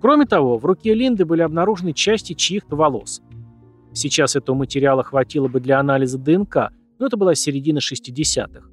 Кроме 0.00 0.26
того, 0.26 0.58
в 0.58 0.64
руке 0.64 0.94
Линды 0.94 1.24
были 1.24 1.42
обнаружены 1.42 1.92
части 1.92 2.34
чьих-то 2.34 2.76
волос. 2.76 3.22
Сейчас 3.92 4.36
этого 4.36 4.56
материала 4.56 5.02
хватило 5.02 5.48
бы 5.48 5.60
для 5.60 5.78
анализа 5.78 6.18
ДНК, 6.18 6.70
но 6.98 7.06
это 7.06 7.16
была 7.16 7.34
середина 7.34 7.78
60-х. 7.78 8.68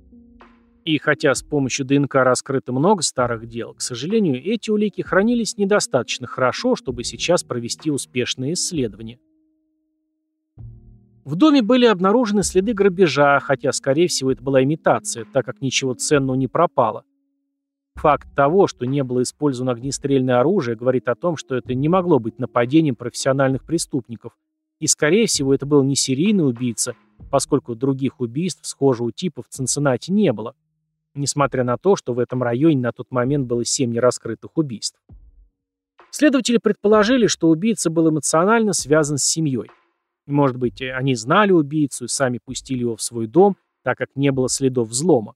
И 0.86 0.97
хотя 0.99 1.34
с 1.34 1.43
помощью 1.43 1.86
ДНК 1.86 2.15
раскрыто 2.15 2.71
много 2.71 3.03
старых 3.03 3.45
дел, 3.45 3.73
к 3.73 3.82
сожалению, 3.82 4.41
эти 4.41 4.69
улики 4.69 5.01
хранились 5.01 5.58
недостаточно 5.58 6.27
хорошо, 6.27 6.77
чтобы 6.77 7.03
сейчас 7.03 7.43
провести 7.43 7.91
успешные 7.91 8.53
исследования. 8.53 9.19
В 11.27 11.35
доме 11.35 11.61
были 11.61 11.85
обнаружены 11.85 12.41
следы 12.41 12.71
грабежа, 12.71 13.41
хотя, 13.41 13.73
скорее 13.73 14.07
всего, 14.07 14.31
это 14.31 14.41
была 14.41 14.63
имитация, 14.63 15.25
так 15.25 15.45
как 15.45 15.59
ничего 15.59 15.93
ценного 15.93 16.37
не 16.37 16.47
пропало. 16.47 17.03
Факт 17.95 18.33
того, 18.33 18.67
что 18.67 18.85
не 18.85 19.03
было 19.03 19.23
использовано 19.23 19.73
огнестрельное 19.73 20.39
оружие, 20.39 20.77
говорит 20.77 21.09
о 21.09 21.15
том, 21.15 21.35
что 21.35 21.57
это 21.57 21.73
не 21.73 21.89
могло 21.89 22.19
быть 22.19 22.39
нападением 22.39 22.95
профессиональных 22.95 23.65
преступников. 23.65 24.37
И, 24.79 24.87
скорее 24.87 25.27
всего, 25.27 25.53
это 25.53 25.65
был 25.65 25.83
не 25.83 25.97
серийный 25.97 26.47
убийца, 26.47 26.95
поскольку 27.29 27.75
других 27.75 28.21
убийств 28.21 28.65
схожего 28.65 29.11
типа 29.11 29.43
в 29.43 29.49
Цинциннати 29.49 30.11
не 30.11 30.31
было 30.31 30.55
несмотря 31.17 31.63
на 31.63 31.77
то, 31.77 31.95
что 31.95 32.13
в 32.13 32.19
этом 32.19 32.43
районе 32.43 32.79
на 32.79 32.91
тот 32.91 33.11
момент 33.11 33.47
было 33.47 33.65
семь 33.65 33.91
нераскрытых 33.91 34.51
убийств. 34.55 34.99
Следователи 36.11 36.57
предположили, 36.57 37.27
что 37.27 37.49
убийца 37.49 37.89
был 37.89 38.09
эмоционально 38.09 38.73
связан 38.73 39.17
с 39.17 39.23
семьей. 39.23 39.69
Может 40.27 40.57
быть, 40.57 40.81
они 40.81 41.15
знали 41.15 41.51
убийцу 41.51 42.05
и 42.05 42.09
сами 42.09 42.39
пустили 42.43 42.81
его 42.81 42.97
в 42.97 43.01
свой 43.01 43.27
дом, 43.27 43.55
так 43.81 43.97
как 43.97 44.09
не 44.15 44.31
было 44.31 44.49
следов 44.49 44.89
взлома. 44.89 45.35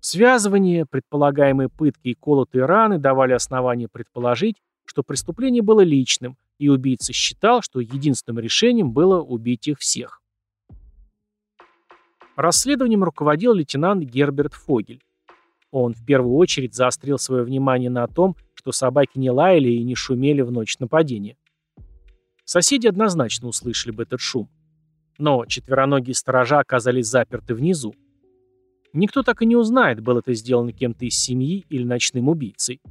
Связывание, 0.00 0.84
предполагаемые 0.84 1.70
пытки 1.70 2.08
и 2.08 2.14
колотые 2.14 2.66
раны 2.66 2.98
давали 2.98 3.32
основания 3.32 3.88
предположить, 3.88 4.56
что 4.84 5.02
преступление 5.02 5.62
было 5.62 5.80
личным, 5.80 6.36
и 6.58 6.68
убийца 6.68 7.12
считал, 7.12 7.62
что 7.62 7.80
единственным 7.80 8.42
решением 8.42 8.92
было 8.92 9.22
убить 9.22 9.68
их 9.68 9.78
всех. 9.78 10.20
Расследованием 12.36 13.04
руководил 13.04 13.54
лейтенант 13.54 14.04
Герберт 14.04 14.54
Фогель. 14.54 15.02
Он 15.70 15.94
в 15.94 16.04
первую 16.04 16.36
очередь 16.36 16.74
заострил 16.74 17.18
свое 17.18 17.44
внимание 17.44 17.88
на 17.88 18.06
том, 18.06 18.36
что 18.54 18.72
собаки 18.72 19.18
не 19.18 19.30
лаяли 19.30 19.70
и 19.70 19.82
не 19.82 19.94
шумели 19.94 20.42
в 20.42 20.50
ночь 20.52 20.78
нападения. 20.78 21.36
Соседи 22.52 22.86
однозначно 22.86 23.48
услышали 23.48 23.92
бы 23.92 24.02
этот 24.02 24.20
шум. 24.20 24.50
Но 25.16 25.46
четвероногие 25.46 26.14
сторожа 26.14 26.58
оказались 26.58 27.06
заперты 27.06 27.54
внизу. 27.54 27.94
Никто 28.92 29.22
так 29.22 29.40
и 29.40 29.46
не 29.46 29.56
узнает, 29.56 30.00
было 30.00 30.18
это 30.18 30.34
сделано 30.34 30.70
кем-то 30.70 31.06
из 31.06 31.14
семьи 31.14 31.64
или 31.70 31.82
ночным 31.82 32.28
убийцей. 32.28 32.82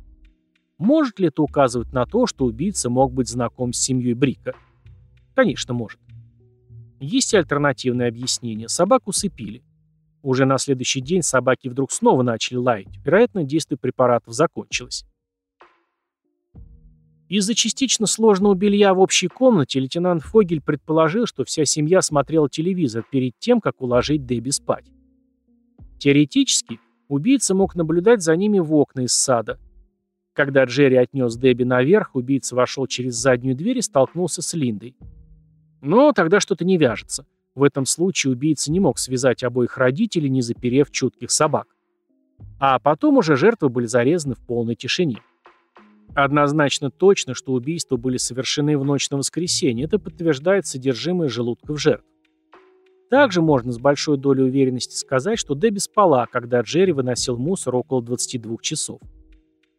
Может 0.79 1.19
ли 1.19 1.27
это 1.27 1.43
указывать 1.43 1.93
на 1.93 2.07
то, 2.07 2.25
что 2.25 2.45
убийца 2.45 2.89
мог 2.89 3.13
быть 3.13 3.29
знаком 3.29 3.71
с 3.71 3.77
семьей 3.77 4.15
Брика? 4.15 4.55
Конечно, 5.35 5.75
может. 5.75 5.99
Есть 6.99 7.31
и 7.35 7.37
альтернативное 7.37 8.07
объяснение. 8.07 8.67
Собаку 8.67 9.11
усыпили. 9.11 9.61
Уже 10.23 10.45
на 10.45 10.57
следующий 10.57 11.01
день 11.01 11.21
собаки 11.21 11.67
вдруг 11.67 11.91
снова 11.91 12.23
начали 12.23 12.57
лаять. 12.57 12.97
Вероятно, 13.05 13.43
действие 13.43 13.77
препаратов 13.77 14.33
закончилось. 14.33 15.05
Из-за 17.31 17.55
частично 17.55 18.07
сложного 18.07 18.55
белья 18.55 18.93
в 18.93 18.99
общей 18.99 19.29
комнате 19.29 19.79
лейтенант 19.79 20.21
Фогель 20.21 20.59
предположил, 20.59 21.25
что 21.25 21.45
вся 21.45 21.63
семья 21.63 22.01
смотрела 22.01 22.49
телевизор 22.49 23.05
перед 23.09 23.39
тем, 23.39 23.61
как 23.61 23.81
уложить 23.81 24.25
Дебби 24.25 24.49
спать. 24.49 24.91
Теоретически, 25.97 26.81
убийца 27.07 27.55
мог 27.55 27.73
наблюдать 27.73 28.21
за 28.21 28.35
ними 28.35 28.59
в 28.59 28.73
окна 28.73 29.05
из 29.05 29.13
сада. 29.13 29.61
Когда 30.33 30.65
Джерри 30.65 30.97
отнес 30.97 31.37
Дебби 31.37 31.63
наверх, 31.63 32.15
убийца 32.15 32.53
вошел 32.53 32.85
через 32.85 33.15
заднюю 33.15 33.55
дверь 33.55 33.77
и 33.77 33.81
столкнулся 33.81 34.41
с 34.41 34.53
Линдой. 34.53 34.97
Но 35.79 36.11
тогда 36.11 36.41
что-то 36.41 36.65
не 36.65 36.77
вяжется. 36.77 37.25
В 37.55 37.63
этом 37.63 37.85
случае 37.85 38.33
убийца 38.33 38.73
не 38.73 38.81
мог 38.81 38.99
связать 38.99 39.41
обоих 39.45 39.77
родителей, 39.77 40.29
не 40.29 40.41
заперев 40.41 40.91
чутких 40.91 41.31
собак. 41.31 41.67
А 42.59 42.77
потом 42.79 43.15
уже 43.15 43.37
жертвы 43.37 43.69
были 43.69 43.85
зарезаны 43.85 44.35
в 44.35 44.45
полной 44.45 44.75
тишине. 44.75 45.21
Однозначно 46.13 46.91
точно, 46.91 47.33
что 47.33 47.53
убийства 47.53 47.95
были 47.95 48.17
совершены 48.17 48.77
в 48.77 48.83
ночь 48.83 49.09
на 49.09 49.17
воскресенье, 49.17 49.85
это 49.85 49.97
подтверждает 49.97 50.65
содержимое 50.65 51.29
желудков 51.29 51.79
жертв. 51.79 52.05
Также 53.09 53.41
можно 53.41 53.71
с 53.71 53.77
большой 53.77 54.17
долей 54.17 54.43
уверенности 54.43 54.95
сказать, 54.95 55.37
что 55.37 55.53
Дебби 55.53 55.79
спала, 55.79 56.27
когда 56.27 56.61
Джерри 56.61 56.93
выносил 56.93 57.37
мусор 57.37 57.75
около 57.75 58.01
22 58.01 58.57
часов. 58.61 58.99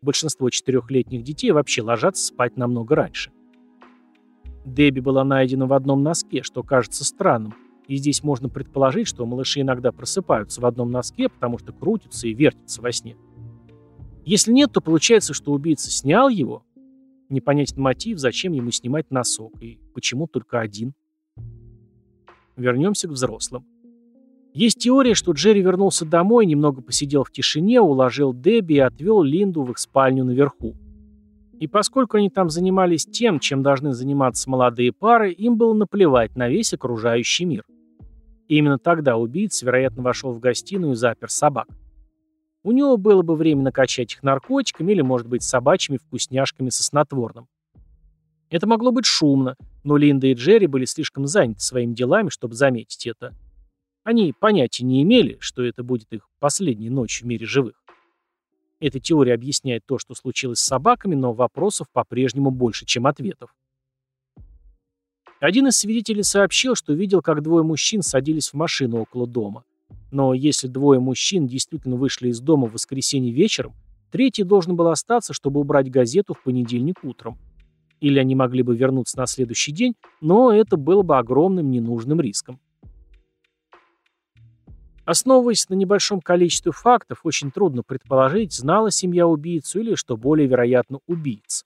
Большинство 0.03 0.51
четырехлетних 0.51 1.23
детей 1.23 1.51
вообще 1.51 1.83
ложатся 1.83 2.27
спать 2.27 2.57
намного 2.57 2.95
раньше. 2.95 3.31
Дебби 4.65 5.01
была 5.01 5.25
найдена 5.25 5.67
в 5.67 5.73
одном 5.73 6.03
носке, 6.03 6.43
что 6.43 6.63
кажется 6.63 7.05
странным, 7.05 7.55
и 7.89 7.97
здесь 7.97 8.23
можно 8.23 8.49
предположить, 8.49 9.09
что 9.09 9.27
малыши 9.27 9.61
иногда 9.61 9.93
просыпаются 9.93 10.61
в 10.61 10.67
одном 10.67 10.91
носке, 10.91 11.29
потому 11.29 11.59
что 11.59 11.73
крутятся 11.73 12.29
и 12.29 12.35
вертятся 12.35 12.81
во 12.81 12.93
сне. 12.93 13.17
Если 14.25 14.53
нет, 14.53 14.73
то 14.73 14.81
получается, 14.81 15.35
что 15.35 15.53
убийца 15.53 15.91
снял 15.91 16.29
его. 16.29 16.65
Непонятен 17.29 17.81
мотив, 17.81 18.19
зачем 18.19 18.53
ему 18.53 18.71
снимать 18.71 19.11
носок, 19.11 19.53
и 19.61 19.81
почему 19.95 20.27
только 20.27 20.61
один. 20.61 20.95
Вернемся 22.57 23.09
к 23.09 23.13
взрослым. 23.13 23.67
Есть 24.55 24.79
теория, 24.81 25.15
что 25.15 25.33
Джерри 25.33 25.63
вернулся 25.63 26.05
домой, 26.05 26.45
немного 26.45 26.83
посидел 26.83 27.25
в 27.25 27.33
тишине, 27.33 27.81
уложил 27.81 28.35
Дебби 28.35 28.75
и 28.75 28.79
отвел 28.81 29.23
Линду 29.23 29.63
в 29.63 29.71
их 29.71 29.79
спальню 29.79 30.25
наверху. 30.25 30.75
И 31.59 31.67
поскольку 31.67 32.19
они 32.19 32.29
там 32.29 32.51
занимались 32.51 33.07
тем, 33.07 33.39
чем 33.39 33.63
должны 33.63 33.93
заниматься 33.93 34.51
молодые 34.51 34.93
пары, 34.93 35.33
им 35.33 35.57
было 35.57 35.73
наплевать 35.73 36.37
на 36.37 36.49
весь 36.49 36.75
окружающий 36.75 37.47
мир. 37.47 37.65
И 38.49 38.57
именно 38.57 38.79
тогда 38.79 39.17
убийца, 39.17 39.65
вероятно, 39.65 40.03
вошел 40.03 40.33
в 40.33 40.41
гостиную 40.41 40.93
и 40.93 40.97
запер 40.97 41.31
собак. 41.31 41.69
У 42.65 42.73
него 42.73 42.97
было 42.97 43.23
бы 43.23 43.35
время 43.35 43.63
накачать 43.63 44.13
их 44.13 44.23
наркотиками 44.23 44.93
или, 44.93 45.03
может 45.03 45.27
быть, 45.27 45.43
собачьими 45.43 45.97
вкусняшками 45.97 46.71
со 46.71 46.85
снотворным. 46.85 47.49
Это 48.51 48.67
могло 48.69 48.93
быть 48.93 49.07
шумно, 49.07 49.57
но 49.83 49.97
Линда 49.97 50.29
и 50.29 50.35
Джерри 50.35 50.67
были 50.67 50.85
слишком 50.85 51.27
заняты 51.27 51.61
своими 51.61 51.95
делами, 51.95 52.29
чтобы 52.29 52.55
заметить 52.55 53.07
это. 53.07 53.35
Они 54.05 54.33
понятия 54.39 54.85
не 54.85 55.03
имели, 55.03 55.39
что 55.41 55.63
это 55.63 55.83
будет 55.83 56.13
их 56.13 56.29
последней 56.39 56.91
ночью 56.91 57.25
в 57.25 57.29
мире 57.29 57.47
живых. 57.47 57.83
Эта 58.79 59.01
теория 59.01 59.35
объясняет 59.35 59.87
то, 59.87 59.99
что 59.99 60.15
случилось 60.15 60.59
с 60.59 60.65
собаками, 60.65 61.15
но 61.15 61.33
вопросов 61.33 61.89
по-прежнему 61.93 62.51
больше, 62.51 62.85
чем 62.85 63.07
ответов. 63.07 63.55
Один 65.41 65.69
из 65.69 65.77
свидетелей 65.77 66.23
сообщил, 66.23 66.75
что 66.75 66.93
видел, 66.93 67.23
как 67.23 67.43
двое 67.43 67.65
мужчин 67.65 68.03
садились 68.03 68.51
в 68.51 68.55
машину 68.55 69.01
около 69.01 69.27
дома. 69.27 69.65
Но 70.13 70.35
если 70.35 70.69
двое 70.69 71.01
мужчин 71.01 71.47
действительно 71.47 71.97
вышли 71.97 72.29
из 72.29 72.41
дома 72.41 72.69
в 72.69 72.75
воскресенье 72.75 73.33
вечером, 73.33 73.73
третий 74.11 74.45
должен 74.45 74.77
был 74.77 74.89
остаться, 74.89 75.33
чтобы 75.33 75.59
убрать 75.59 75.91
газету 75.91 76.35
в 76.35 76.43
понедельник 76.45 77.03
утром. 77.03 77.39
Или 77.99 78.19
они 78.19 78.35
могли 78.35 78.63
бы 78.63 78.77
вернуться 78.77 79.17
на 79.17 79.27
следующий 79.27 79.73
день, 79.73 79.95
но 80.21 80.53
это 80.53 80.77
было 80.77 81.03
бы 81.03 81.17
огромным 81.17 81.71
ненужным 81.71 82.21
риском. 82.21 82.61
Основываясь 85.07 85.69
на 85.71 85.75
небольшом 85.75 86.21
количестве 86.21 86.73
фактов, 86.73 87.21
очень 87.25 87.51
трудно 87.51 87.83
предположить, 87.83 88.53
знала 88.53 88.91
семья 88.91 89.27
убийцу 89.27 89.81
или, 89.81 89.95
что 89.95 90.19
более 90.19 90.47
вероятно, 90.47 90.99
убийц. 91.07 91.65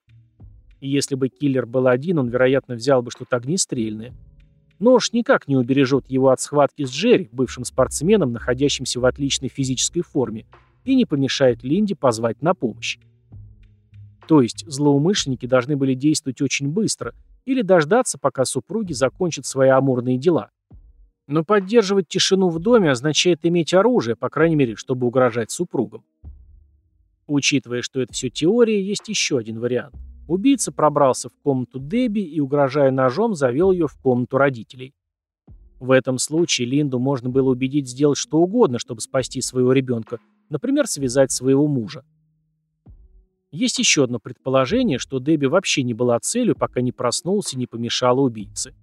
И 0.81 0.89
если 0.89 1.17
бы 1.17 1.29
киллер 1.29 1.67
был 1.67 1.89
один, 1.89 2.21
он, 2.21 2.29
вероятно, 2.29 2.77
взял 2.77 3.03
бы 3.03 3.11
что-то 3.11 3.37
огнестрельное. 3.37 4.15
Нож 4.79 5.12
никак 5.12 5.49
не 5.49 5.57
убережет 5.57 6.11
его 6.11 6.29
от 6.29 6.41
схватки 6.41 6.85
с 6.85 6.91
Джерри, 6.91 7.29
бывшим 7.33 7.65
спортсменом, 7.65 8.33
находящимся 8.33 9.01
в 9.01 9.07
отличной 9.07 9.49
физической 9.49 10.03
форме, 10.03 10.47
и 10.85 10.95
не 10.95 11.07
помешает 11.07 11.65
Линде 11.65 11.95
позвать 11.95 12.43
на 12.43 12.55
помощь. 12.55 12.99
То 14.29 14.43
есть 14.43 14.65
злоумышленники 14.67 15.47
должны 15.47 15.77
были 15.77 15.95
действовать 15.95 16.43
очень 16.43 16.69
быстро 16.69 17.15
или 17.45 17.62
дождаться, 17.62 18.19
пока 18.19 18.45
супруги 18.45 18.93
закончат 18.93 19.47
свои 19.47 19.69
амурные 19.69 20.19
дела. 20.19 20.51
Но 21.29 21.43
поддерживать 21.43 22.09
тишину 22.09 22.49
в 22.49 22.59
доме 22.59 22.91
означает 22.91 23.41
иметь 23.45 23.73
оружие, 23.73 24.15
по 24.15 24.29
крайней 24.29 24.57
мере, 24.57 24.77
чтобы 24.77 25.07
угрожать 25.07 25.51
супругам. 25.51 26.05
Учитывая, 27.27 27.83
что 27.83 28.01
это 28.01 28.12
все 28.12 28.31
теория, 28.31 28.81
есть 28.81 29.09
еще 29.09 29.39
один 29.39 29.59
вариант. 29.59 29.95
Убийца 30.29 30.73
пробрался 30.73 31.29
в 31.29 31.37
комнату 31.43 31.79
Дебби 31.79 32.21
и, 32.21 32.41
угрожая 32.41 32.91
ножом, 32.91 33.35
завел 33.35 33.71
ее 33.71 33.87
в 33.87 33.97
комнату 33.97 34.39
родителей. 34.39 34.95
В 35.79 35.91
этом 35.91 36.19
случае 36.19 36.67
Линду 36.67 36.99
можно 36.99 37.29
было 37.29 37.51
убедить 37.51 37.89
сделать 37.89 38.19
что 38.19 38.39
угодно, 38.39 38.79
чтобы 38.79 39.01
спасти 39.01 39.41
своего 39.41 39.73
ребенка, 39.73 40.19
например, 40.49 40.87
связать 40.87 41.31
своего 41.31 41.67
мужа. 41.69 42.03
Есть 43.53 43.79
еще 43.79 44.05
одно 44.05 44.19
предположение, 44.19 44.99
что 44.99 45.19
Дебби 45.19 45.47
вообще 45.47 45.83
не 45.83 45.95
была 45.95 46.19
целью, 46.19 46.57
пока 46.57 46.81
не 46.81 46.93
проснулся 46.93 47.57
и 47.57 47.59
не 47.59 47.67
помешала 47.67 48.21
убийце. 48.21 48.75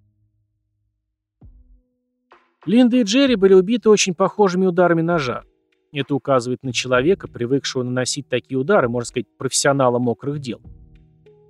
Линда 2.65 2.97
и 2.97 3.03
Джерри 3.03 3.35
были 3.35 3.53
убиты 3.53 3.89
очень 3.89 4.13
похожими 4.13 4.65
ударами 4.65 5.01
ножа. 5.01 5.43
Это 5.91 6.15
указывает 6.15 6.63
на 6.63 6.71
человека, 6.71 7.27
привыкшего 7.27 7.83
наносить 7.83 8.29
такие 8.29 8.57
удары, 8.57 8.87
можно 8.87 9.07
сказать, 9.07 9.27
профессионала 9.37 9.99
мокрых 9.99 10.39
дел. 10.39 10.61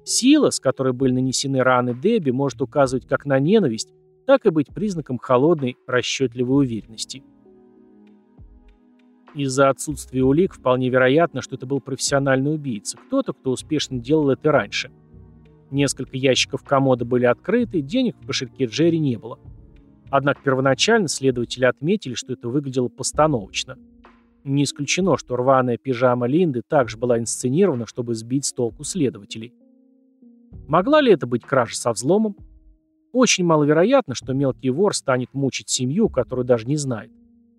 Сила, 0.05 0.49
с 0.49 0.59
которой 0.59 0.93
были 0.93 1.13
нанесены 1.13 1.63
раны 1.63 1.93
Дебби, 1.93 2.31
может 2.31 2.61
указывать 2.61 3.07
как 3.07 3.25
на 3.25 3.39
ненависть, 3.39 3.93
так 4.25 4.45
и 4.45 4.49
быть 4.49 4.73
признаком 4.73 5.17
холодной, 5.17 5.77
расчетливой 5.87 6.65
уверенности. 6.65 7.23
Из-за 9.33 9.69
отсутствия 9.69 10.23
улик 10.23 10.53
вполне 10.53 10.89
вероятно, 10.89 11.41
что 11.41 11.55
это 11.55 11.65
был 11.65 11.81
профессиональный 11.81 12.53
убийца, 12.53 12.97
кто-то, 12.97 13.33
кто 13.33 13.51
успешно 13.51 13.97
делал 13.97 14.29
это 14.29 14.51
раньше. 14.51 14.91
Несколько 15.71 16.17
ящиков 16.17 16.63
комода 16.63 17.03
были 17.03 17.25
открыты, 17.25 17.81
денег 17.81 18.15
в 18.21 18.27
кошельке 18.27 18.65
Джерри 18.65 18.99
не 18.99 19.17
было. 19.17 19.39
Однако 20.11 20.41
первоначально 20.43 21.07
следователи 21.07 21.65
отметили, 21.65 22.13
что 22.13 22.33
это 22.33 22.47
выглядело 22.47 22.89
постановочно. 22.89 23.77
Не 24.43 24.65
исключено, 24.65 25.17
что 25.17 25.35
рваная 25.35 25.77
пижама 25.77 26.27
Линды 26.27 26.61
также 26.67 26.97
была 26.97 27.17
инсценирована, 27.17 27.87
чтобы 27.87 28.13
сбить 28.13 28.45
с 28.45 28.53
толку 28.53 28.83
следователей. 28.83 29.53
Могла 30.73 31.01
ли 31.01 31.13
это 31.13 31.27
быть 31.27 31.43
кража 31.43 31.75
со 31.75 31.93
взломом? 31.93 32.35
Очень 33.11 33.45
маловероятно, 33.45 34.15
что 34.15 34.33
мелкий 34.33 34.71
вор 34.71 34.95
станет 34.95 35.31
мучить 35.33 35.69
семью, 35.69 36.09
которую 36.09 36.45
даже 36.45 36.65
не 36.65 36.77
знает 36.77 37.11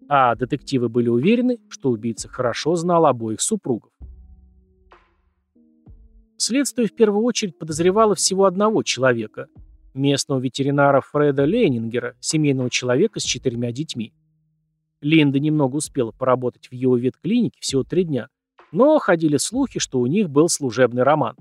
а 0.08 0.34
детективы 0.34 0.88
были 0.88 1.08
уверены, 1.08 1.58
что 1.68 1.90
убийца 1.90 2.28
хорошо 2.28 2.76
знал 2.76 3.06
обоих 3.06 3.40
супругов. 3.40 3.92
Следствие 6.36 6.88
в 6.88 6.94
первую 6.94 7.24
очередь 7.24 7.58
подозревало 7.58 8.14
всего 8.14 8.44
одного 8.44 8.82
человека– 8.82 9.46
местного 9.94 10.40
ветеринара 10.40 11.00
Фреда 11.00 11.44
Ленингера, 11.44 12.16
семейного 12.20 12.68
человека 12.68 13.20
с 13.20 13.22
четырьмя 13.22 13.72
детьми. 13.72 14.12
Линда 15.00 15.38
немного 15.38 15.76
успела 15.76 16.10
поработать 16.10 16.66
в 16.68 16.72
его 16.72 16.96
ветклинике 16.96 17.58
всего 17.60 17.84
три 17.84 18.04
дня, 18.04 18.28
но 18.72 18.98
ходили 18.98 19.36
слухи, 19.36 19.78
что 19.78 20.00
у 20.00 20.06
них 20.06 20.28
был 20.28 20.48
служебный 20.48 21.04
роман. 21.04 21.36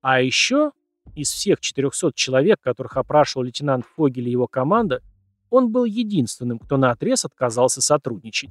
А 0.00 0.20
еще 0.20 0.72
из 1.14 1.30
всех 1.30 1.60
400 1.60 2.12
человек, 2.14 2.60
которых 2.60 2.96
опрашивал 2.96 3.44
лейтенант 3.44 3.84
Фогель 3.96 4.28
и 4.28 4.32
его 4.32 4.46
команда, 4.46 5.02
он 5.50 5.72
был 5.72 5.84
единственным, 5.84 6.58
кто 6.58 6.76
наотрез 6.76 7.24
отказался 7.24 7.80
сотрудничать. 7.80 8.50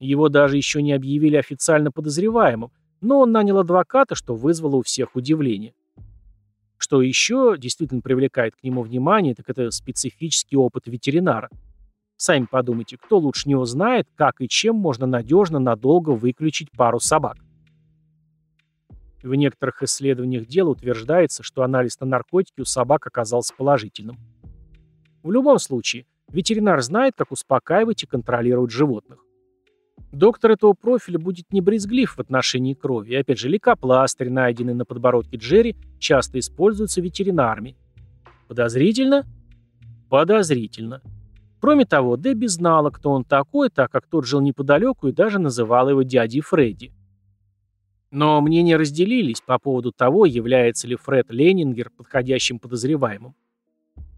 Его 0.00 0.28
даже 0.28 0.56
еще 0.56 0.82
не 0.82 0.92
объявили 0.92 1.36
официально 1.36 1.92
подозреваемым, 1.92 2.72
но 3.00 3.20
он 3.20 3.32
нанял 3.32 3.58
адвоката, 3.58 4.14
что 4.14 4.34
вызвало 4.34 4.76
у 4.76 4.82
всех 4.82 5.14
удивление. 5.14 5.74
Что 6.76 7.02
еще 7.02 7.56
действительно 7.56 8.00
привлекает 8.00 8.56
к 8.56 8.62
нему 8.64 8.82
внимание, 8.82 9.34
так 9.34 9.48
это 9.48 9.70
специфический 9.70 10.56
опыт 10.56 10.86
ветеринара. 10.86 11.48
Сами 12.16 12.46
подумайте, 12.50 12.96
кто 12.96 13.18
лучше 13.18 13.48
него 13.48 13.64
знает, 13.64 14.08
как 14.16 14.40
и 14.40 14.48
чем 14.48 14.76
можно 14.76 15.06
надежно 15.06 15.58
надолго 15.58 16.10
выключить 16.10 16.70
пару 16.72 16.98
собак. 16.98 17.36
В 19.22 19.34
некоторых 19.34 19.82
исследованиях 19.82 20.46
дела 20.46 20.70
утверждается, 20.70 21.42
что 21.42 21.62
анализ 21.62 22.00
на 22.00 22.06
наркотики 22.06 22.60
у 22.60 22.64
собак 22.64 23.06
оказался 23.06 23.54
положительным. 23.56 24.18
В 25.22 25.30
любом 25.30 25.58
случае, 25.58 26.06
ветеринар 26.28 26.82
знает, 26.82 27.14
как 27.16 27.30
успокаивать 27.30 28.02
и 28.02 28.06
контролировать 28.06 28.72
животных. 28.72 29.24
Доктор 30.10 30.52
этого 30.52 30.72
профиля 30.72 31.18
будет 31.18 31.52
не 31.52 31.60
брезглив 31.60 32.16
в 32.16 32.18
отношении 32.18 32.74
крови. 32.74 33.12
И 33.12 33.14
опять 33.14 33.38
же, 33.38 33.48
лейкопластырь, 33.48 34.28
найденный 34.28 34.74
на 34.74 34.84
подбородке 34.84 35.36
Джерри, 35.36 35.76
часто 35.98 36.38
используется 36.38 37.00
ветеринарами. 37.00 37.76
Подозрительно? 38.48 39.24
Подозрительно. 40.10 41.00
Кроме 41.60 41.86
того, 41.86 42.16
Дебби 42.16 42.46
знала, 42.46 42.90
кто 42.90 43.12
он 43.12 43.24
такой, 43.24 43.70
так 43.70 43.90
как 43.90 44.06
тот 44.06 44.26
жил 44.26 44.40
неподалеку 44.40 45.08
и 45.08 45.12
даже 45.12 45.38
называла 45.38 45.90
его 45.90 46.02
дядей 46.02 46.40
Фредди. 46.40 46.92
Но 48.12 48.42
мнения 48.42 48.76
разделились 48.76 49.40
по 49.40 49.58
поводу 49.58 49.90
того, 49.90 50.26
является 50.26 50.86
ли 50.86 50.96
Фред 50.96 51.30
Ленингер 51.30 51.88
подходящим 51.88 52.58
подозреваемым. 52.58 53.34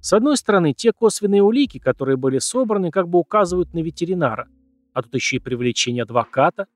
С 0.00 0.12
одной 0.12 0.36
стороны, 0.36 0.74
те 0.74 0.92
косвенные 0.92 1.44
улики, 1.44 1.78
которые 1.78 2.16
были 2.16 2.38
собраны, 2.38 2.90
как 2.90 3.08
бы 3.08 3.20
указывают 3.20 3.72
на 3.72 3.78
ветеринара, 3.78 4.48
а 4.92 5.02
тут 5.02 5.14
еще 5.14 5.36
и 5.36 5.38
привлечение 5.38 6.02
адвоката. 6.02 6.66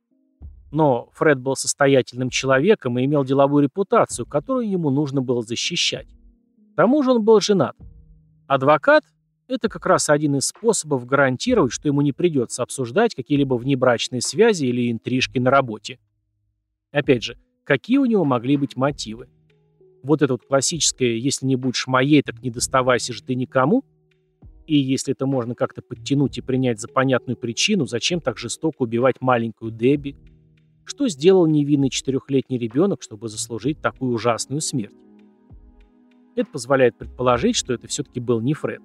Но 0.71 1.11
Фред 1.15 1.41
был 1.41 1.57
состоятельным 1.57 2.31
человеком 2.31 2.97
и 2.99 3.05
имел 3.05 3.25
деловую 3.25 3.65
репутацию, 3.65 4.25
которую 4.25 4.71
ему 4.71 4.91
нужно 4.91 5.21
было 5.21 5.43
защищать. 5.43 6.07
К 6.75 6.77
тому 6.77 7.03
же 7.03 7.11
он 7.11 7.25
был 7.25 7.41
женат. 7.41 7.77
Адвокат– 8.47 9.03
это 9.49 9.69
как 9.69 9.87
раз 9.87 10.09
один 10.09 10.37
из 10.37 10.47
способов 10.47 11.05
гарантировать, 11.05 11.73
что 11.73 11.89
ему 11.89 12.01
не 12.01 12.13
придется 12.13 12.63
обсуждать 12.63 13.17
какие-либо 13.17 13.55
внебрачные 13.55 14.21
связи 14.21 14.67
или 14.67 14.93
интрижки 14.93 15.39
на 15.39 15.51
работе. 15.51 15.99
Опять 16.91 17.23
же, 17.23 17.37
какие 17.65 17.99
у 17.99 18.07
него 18.07 18.25
могли 18.25 18.57
быть 18.57 18.77
мотивы? 18.77 19.29
Вот 20.03 20.23
это 20.23 20.35
вот 20.35 20.47
классическое 20.47 21.15
«если 21.17 21.47
не 21.47 21.57
будешь 21.57 21.87
моей, 21.87 22.23
так 22.23 22.43
не 22.43 22.51
доставайся 22.51 23.13
же 23.13 23.23
ты 23.23 23.35
никому», 23.35 23.85
и 24.69 24.77
если 24.77 25.15
это 25.15 25.25
можно 25.25 25.55
как-то 25.55 25.81
подтянуть 25.81 26.37
и 26.37 26.43
принять 26.43 26.79
за 26.79 26.89
понятную 26.89 27.39
причину, 27.39 27.87
зачем 27.87 28.21
так 28.21 28.37
жестоко 28.37 28.83
убивать 28.83 29.17
маленькую 29.21 29.71
Дебби? 29.71 30.15
Что 30.85 31.09
сделал 31.09 31.47
невинный 31.47 31.89
четырехлетний 31.89 32.59
ребенок, 32.59 33.03
чтобы 33.03 33.29
заслужить 33.29 33.81
такую 33.81 34.13
ужасную 34.13 34.61
смерть? 34.61 34.95
Это 36.37 36.51
позволяет 36.51 36.99
предположить, 36.99 37.57
что 37.57 37.73
это 37.73 37.89
все-таки 37.89 38.21
был 38.21 38.43
не 38.43 38.53
Фред. 38.53 38.83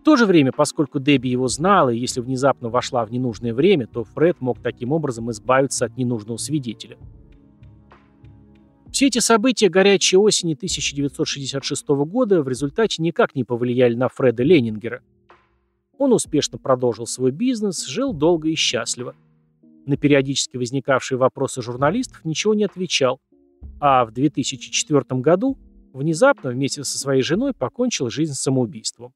В 0.00 0.02
то 0.02 0.16
же 0.16 0.24
время, 0.24 0.50
поскольку 0.50 0.98
Дебби 0.98 1.28
его 1.28 1.46
знала, 1.46 1.90
и 1.90 1.98
если 1.98 2.22
внезапно 2.22 2.70
вошла 2.70 3.04
в 3.04 3.12
ненужное 3.12 3.52
время, 3.52 3.86
то 3.86 4.04
Фред 4.04 4.40
мог 4.40 4.60
таким 4.62 4.92
образом 4.92 5.30
избавиться 5.30 5.84
от 5.84 5.96
ненужного 5.98 6.38
свидетеля. 6.38 6.96
Все 8.92 9.06
эти 9.06 9.20
события 9.20 9.70
горячей 9.70 10.18
осени 10.18 10.52
1966 10.52 11.88
года 11.88 12.42
в 12.42 12.48
результате 12.48 13.02
никак 13.02 13.34
не 13.34 13.42
повлияли 13.42 13.94
на 13.94 14.10
Фреда 14.10 14.42
Ленингера. 14.42 15.02
Он 15.96 16.12
успешно 16.12 16.58
продолжил 16.58 17.06
свой 17.06 17.30
бизнес, 17.30 17.86
жил 17.86 18.12
долго 18.12 18.50
и 18.50 18.54
счастливо. 18.54 19.16
На 19.86 19.96
периодически 19.96 20.58
возникавшие 20.58 21.16
вопросы 21.16 21.62
журналистов 21.62 22.22
ничего 22.24 22.52
не 22.52 22.64
отвечал, 22.64 23.18
а 23.80 24.04
в 24.04 24.12
2004 24.12 25.20
году 25.22 25.56
внезапно 25.94 26.50
вместе 26.50 26.84
со 26.84 26.98
своей 26.98 27.22
женой 27.22 27.54
покончил 27.54 28.10
жизнь 28.10 28.34
самоубийством. 28.34 29.14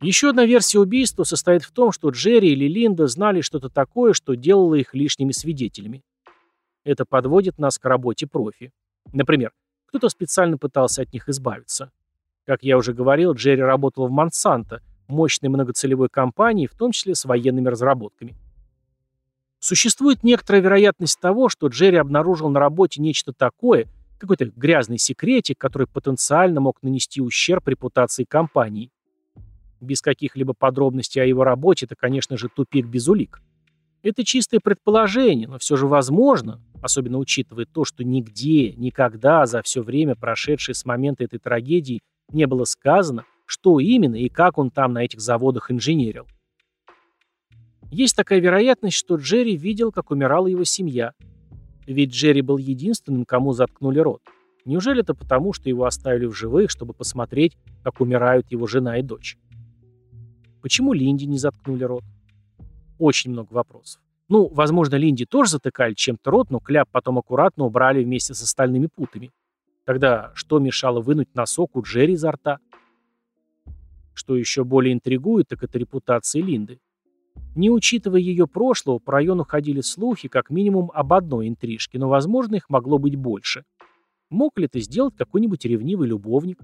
Еще 0.00 0.30
одна 0.30 0.46
версия 0.46 0.78
убийства 0.78 1.24
состоит 1.24 1.64
в 1.64 1.72
том, 1.72 1.90
что 1.90 2.10
Джерри 2.10 2.50
или 2.50 2.68
Линда 2.68 3.08
знали 3.08 3.40
что-то 3.40 3.68
такое, 3.68 4.12
что 4.12 4.34
делало 4.34 4.76
их 4.76 4.94
лишними 4.94 5.32
свидетелями. 5.32 6.04
Это 6.84 7.04
подводит 7.04 7.58
нас 7.58 7.78
к 7.78 7.84
работе 7.84 8.26
профи. 8.26 8.72
Например, 9.12 9.52
кто-то 9.86 10.08
специально 10.08 10.56
пытался 10.56 11.02
от 11.02 11.12
них 11.12 11.28
избавиться. 11.28 11.90
Как 12.46 12.62
я 12.62 12.76
уже 12.76 12.92
говорил, 12.92 13.32
Джерри 13.32 13.62
работал 13.62 14.06
в 14.06 14.10
Монсанто, 14.10 14.82
мощной 15.08 15.48
многоцелевой 15.48 16.08
компании, 16.08 16.66
в 16.66 16.76
том 16.76 16.92
числе 16.92 17.14
с 17.14 17.24
военными 17.24 17.68
разработками. 17.68 18.36
Существует 19.58 20.22
некоторая 20.22 20.62
вероятность 20.62 21.18
того, 21.20 21.48
что 21.48 21.66
Джерри 21.66 21.96
обнаружил 21.96 22.48
на 22.48 22.60
работе 22.60 23.02
нечто 23.02 23.32
такое, 23.32 23.88
какой-то 24.18 24.46
грязный 24.46 24.98
секретик, 24.98 25.58
который 25.58 25.88
потенциально 25.88 26.60
мог 26.60 26.82
нанести 26.82 27.20
ущерб 27.20 27.66
репутации 27.66 28.24
компании. 28.24 28.90
Без 29.80 30.00
каких-либо 30.00 30.54
подробностей 30.54 31.22
о 31.22 31.24
его 31.24 31.44
работе 31.44 31.86
это, 31.86 31.94
конечно 31.94 32.36
же, 32.36 32.48
тупик 32.48 32.86
без 32.86 33.08
улик. 33.08 33.40
Это 34.02 34.24
чистое 34.24 34.60
предположение, 34.62 35.48
но 35.48 35.58
все 35.58 35.76
же 35.76 35.86
возможно, 35.86 36.60
особенно 36.82 37.18
учитывая 37.18 37.66
то, 37.66 37.84
что 37.84 38.04
нигде, 38.04 38.72
никогда 38.72 39.46
за 39.46 39.62
все 39.62 39.82
время, 39.82 40.14
прошедшее 40.14 40.74
с 40.74 40.84
момента 40.84 41.24
этой 41.24 41.38
трагедии, 41.38 42.00
не 42.32 42.46
было 42.46 42.64
сказано, 42.64 43.24
что 43.44 43.80
именно 43.80 44.14
и 44.14 44.28
как 44.28 44.58
он 44.58 44.70
там 44.70 44.92
на 44.92 45.04
этих 45.04 45.20
заводах 45.20 45.70
инженерил. 45.70 46.26
Есть 47.90 48.16
такая 48.16 48.38
вероятность, 48.38 48.96
что 48.96 49.16
Джерри 49.16 49.56
видел, 49.56 49.90
как 49.90 50.10
умирала 50.10 50.46
его 50.46 50.64
семья. 50.64 51.12
Ведь 51.86 52.10
Джерри 52.12 52.42
был 52.42 52.58
единственным, 52.58 53.24
кому 53.24 53.52
заткнули 53.52 53.98
рот. 53.98 54.20
Неужели 54.66 55.00
это 55.00 55.14
потому, 55.14 55.54
что 55.54 55.70
его 55.70 55.86
оставили 55.86 56.26
в 56.26 56.34
живых, 56.34 56.70
чтобы 56.70 56.92
посмотреть, 56.92 57.56
как 57.82 58.02
умирают 58.02 58.52
его 58.52 58.66
жена 58.66 58.98
и 58.98 59.02
дочь? 59.02 59.38
Почему 60.68 60.92
Линди 60.92 61.24
не 61.24 61.38
заткнули 61.38 61.84
рот? 61.84 62.04
Очень 62.98 63.30
много 63.30 63.54
вопросов. 63.54 64.02
Ну, 64.28 64.48
возможно, 64.48 64.96
Линди 64.96 65.24
тоже 65.24 65.52
затыкали 65.52 65.94
чем-то 65.94 66.30
рот, 66.30 66.50
но 66.50 66.60
кляп 66.60 66.90
потом 66.92 67.16
аккуратно 67.16 67.64
убрали 67.64 68.04
вместе 68.04 68.34
с 68.34 68.42
остальными 68.42 68.88
путами. 68.94 69.30
Тогда 69.86 70.30
что 70.34 70.58
мешало 70.58 71.00
вынуть 71.00 71.34
носок 71.34 71.74
у 71.74 71.80
Джерри 71.80 72.12
изо 72.12 72.32
рта? 72.32 72.58
Что 74.12 74.36
еще 74.36 74.62
более 74.62 74.92
интригует, 74.92 75.48
так 75.48 75.62
это 75.62 75.78
репутация 75.78 76.42
Линды. 76.42 76.80
Не 77.56 77.70
учитывая 77.70 78.20
ее 78.20 78.46
прошлого, 78.46 78.98
по 78.98 79.12
району 79.12 79.44
ходили 79.44 79.80
слухи 79.80 80.28
как 80.28 80.50
минимум 80.50 80.90
об 80.92 81.14
одной 81.14 81.48
интрижке, 81.48 81.98
но, 81.98 82.10
возможно, 82.10 82.56
их 82.56 82.68
могло 82.68 82.98
быть 82.98 83.16
больше. 83.16 83.64
Мог 84.28 84.58
ли 84.58 84.66
это 84.66 84.80
сделать 84.80 85.16
какой-нибудь 85.16 85.64
ревнивый 85.64 86.08
любовник? 86.08 86.58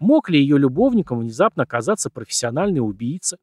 Мог 0.00 0.30
ли 0.30 0.40
ее 0.40 0.56
любовником 0.58 1.20
внезапно 1.20 1.64
оказаться 1.64 2.08
профессиональный 2.08 2.80
убийца? 2.80 3.36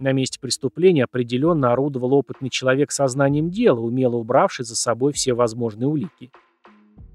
На 0.00 0.12
месте 0.12 0.40
преступления 0.40 1.04
определенно 1.04 1.72
орудовал 1.72 2.14
опытный 2.14 2.50
человек 2.50 2.90
со 2.90 3.06
знанием 3.06 3.48
дела, 3.48 3.78
умело 3.78 4.16
убравший 4.16 4.64
за 4.64 4.74
собой 4.74 5.12
все 5.12 5.32
возможные 5.32 5.86
улики. 5.86 6.32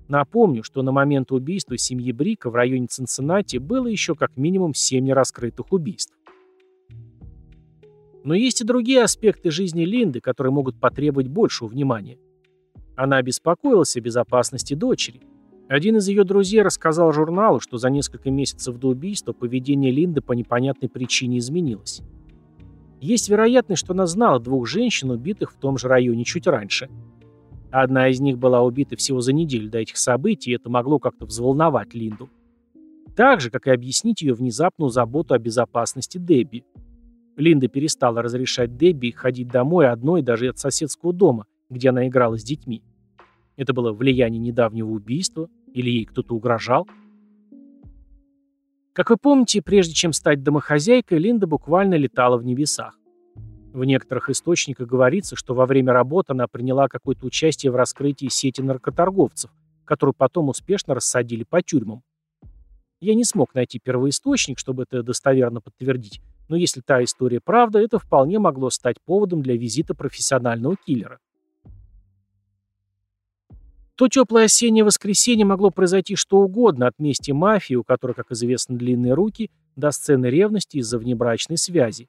Напомню, 0.08 0.64
что 0.64 0.82
на 0.82 0.94
момент 0.94 1.34
убийства 1.34 1.78
семьи 1.78 2.14
Брика 2.14 2.50
в 2.50 2.56
районе 2.56 2.88
Цинциннати 2.88 3.58
было 3.58 3.88
еще 3.88 4.16
как 4.16 4.38
минимум 4.38 4.74
семь 4.74 5.04
нераскрытых 5.04 5.74
убийств. 5.74 6.18
Но 8.24 8.34
есть 8.34 8.62
и 8.62 8.66
другие 8.66 9.04
аспекты 9.04 9.52
жизни 9.52 9.84
Линды, 9.84 10.22
которые 10.22 10.54
могут 10.54 10.80
потребовать 10.80 11.28
большего 11.28 11.68
внимания. 11.68 12.18
Она 12.96 13.22
беспокоилась 13.22 13.98
о 13.98 14.02
безопасности 14.02 14.74
дочери. 14.74 15.22
Один 15.70 15.98
из 15.98 16.08
ее 16.08 16.24
друзей 16.24 16.64
рассказал 16.64 17.14
журналу, 17.14 17.60
что 17.60 17.78
за 17.78 17.92
несколько 17.92 18.32
месяцев 18.32 18.76
до 18.78 18.88
убийства 18.88 19.34
поведение 19.34 19.92
Линды 19.92 20.20
по 20.20 20.34
непонятной 20.34 20.90
причине 20.90 21.38
изменилось. 21.38 22.02
Есть 23.00 23.30
вероятность, 23.30 23.86
что 23.86 23.94
она 23.94 24.08
знала 24.08 24.40
двух 24.40 24.68
женщин, 24.68 25.12
убитых 25.12 25.52
в 25.52 25.58
том 25.58 25.78
же 25.78 25.88
районе 25.88 26.24
чуть 26.24 26.48
раньше. 26.48 26.90
Одна 27.70 28.10
из 28.10 28.20
них 28.20 28.40
была 28.40 28.64
убита 28.64 28.96
всего 28.96 29.22
за 29.22 29.32
неделю 29.32 29.70
до 29.70 29.78
этих 29.78 29.98
событий, 29.98 30.52
и 30.52 30.56
это 30.56 30.72
могло 30.72 30.98
как-то 30.98 31.28
взволновать 31.28 31.94
Линду. 31.94 32.32
Так 33.16 33.40
же, 33.40 33.52
как 33.52 33.68
и 33.68 33.72
объяснить 33.72 34.24
ее 34.24 34.34
внезапную 34.34 34.90
заботу 34.90 35.36
о 35.36 35.40
безопасности 35.40 36.18
Дебби. 36.18 36.66
Линда 37.38 37.68
перестала 37.68 38.24
разрешать 38.24 38.76
Дебби 38.76 39.12
ходить 39.12 39.50
домой 39.50 39.88
одной 39.88 40.24
даже 40.24 40.50
от 40.50 40.58
соседского 40.58 41.14
дома, 41.14 41.46
где 41.70 41.90
она 41.90 42.08
играла 42.08 42.40
с 42.40 42.44
детьми. 42.44 42.82
Это 43.56 43.74
было 43.74 43.92
влияние 43.92 44.40
недавнего 44.40 44.90
убийства, 44.90 45.48
или 45.74 45.90
ей 45.90 46.06
кто-то 46.06 46.36
угрожал? 46.36 46.88
Как 48.94 49.10
вы 49.10 49.18
помните, 49.18 49.62
прежде 49.62 49.94
чем 49.94 50.14
стать 50.14 50.44
домохозяйкой, 50.44 51.20
Линда 51.20 51.48
буквально 51.48 51.96
летала 51.96 52.38
в 52.38 52.44
небесах. 52.44 53.00
В 53.72 53.84
некоторых 53.84 54.30
источниках 54.30 54.88
говорится, 54.88 55.36
что 55.36 55.54
во 55.54 55.66
время 55.66 55.94
работы 55.94 56.34
она 56.34 56.48
приняла 56.48 56.88
какое-то 56.88 57.26
участие 57.26 57.72
в 57.72 57.76
раскрытии 57.76 58.28
сети 58.28 58.62
наркоторговцев, 58.62 59.52
которую 59.86 60.16
потом 60.16 60.50
успешно 60.50 60.96
рассадили 60.96 61.44
по 61.44 61.62
тюрьмам. 61.62 62.02
Я 63.00 63.14
не 63.14 63.24
смог 63.24 63.54
найти 63.54 63.80
первоисточник, 63.80 64.60
чтобы 64.60 64.84
это 64.84 65.04
достоверно 65.04 65.62
подтвердить, 65.62 66.20
но 66.50 66.58
если 66.58 66.82
та 66.82 67.04
история 67.04 67.40
правда, 67.40 67.80
это 67.80 68.00
вполне 68.00 68.40
могло 68.40 68.70
стать 68.72 68.98
поводом 69.06 69.42
для 69.42 69.56
визита 69.56 69.94
профессионального 69.94 70.76
киллера. 70.76 71.20
То 74.00 74.08
теплое 74.08 74.46
осеннее 74.46 74.86
воскресенье 74.86 75.46
могло 75.46 75.72
произойти 75.72 76.16
что 76.16 76.38
угодно, 76.38 76.88
от 76.88 76.98
мести 77.00 77.32
мафии, 77.32 77.76
у 77.76 77.84
которой, 77.84 78.14
как 78.14 78.32
известно, 78.32 78.78
длинные 78.78 79.14
руки, 79.14 79.52
до 79.76 79.92
сцены 79.92 80.28
ревности 80.28 80.78
из-за 80.78 80.98
внебрачной 80.98 81.58
связи. 81.58 82.08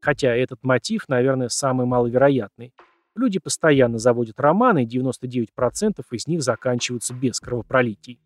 Хотя 0.00 0.34
этот 0.34 0.64
мотив, 0.64 1.08
наверное, 1.08 1.46
самый 1.46 1.86
маловероятный. 1.86 2.74
Люди 3.14 3.38
постоянно 3.38 3.98
заводят 3.98 4.40
романы, 4.40 4.82
и 4.82 4.88
99% 4.88 6.04
из 6.10 6.26
них 6.26 6.42
заканчиваются 6.42 7.14
без 7.14 7.38
кровопролитий. 7.38 8.18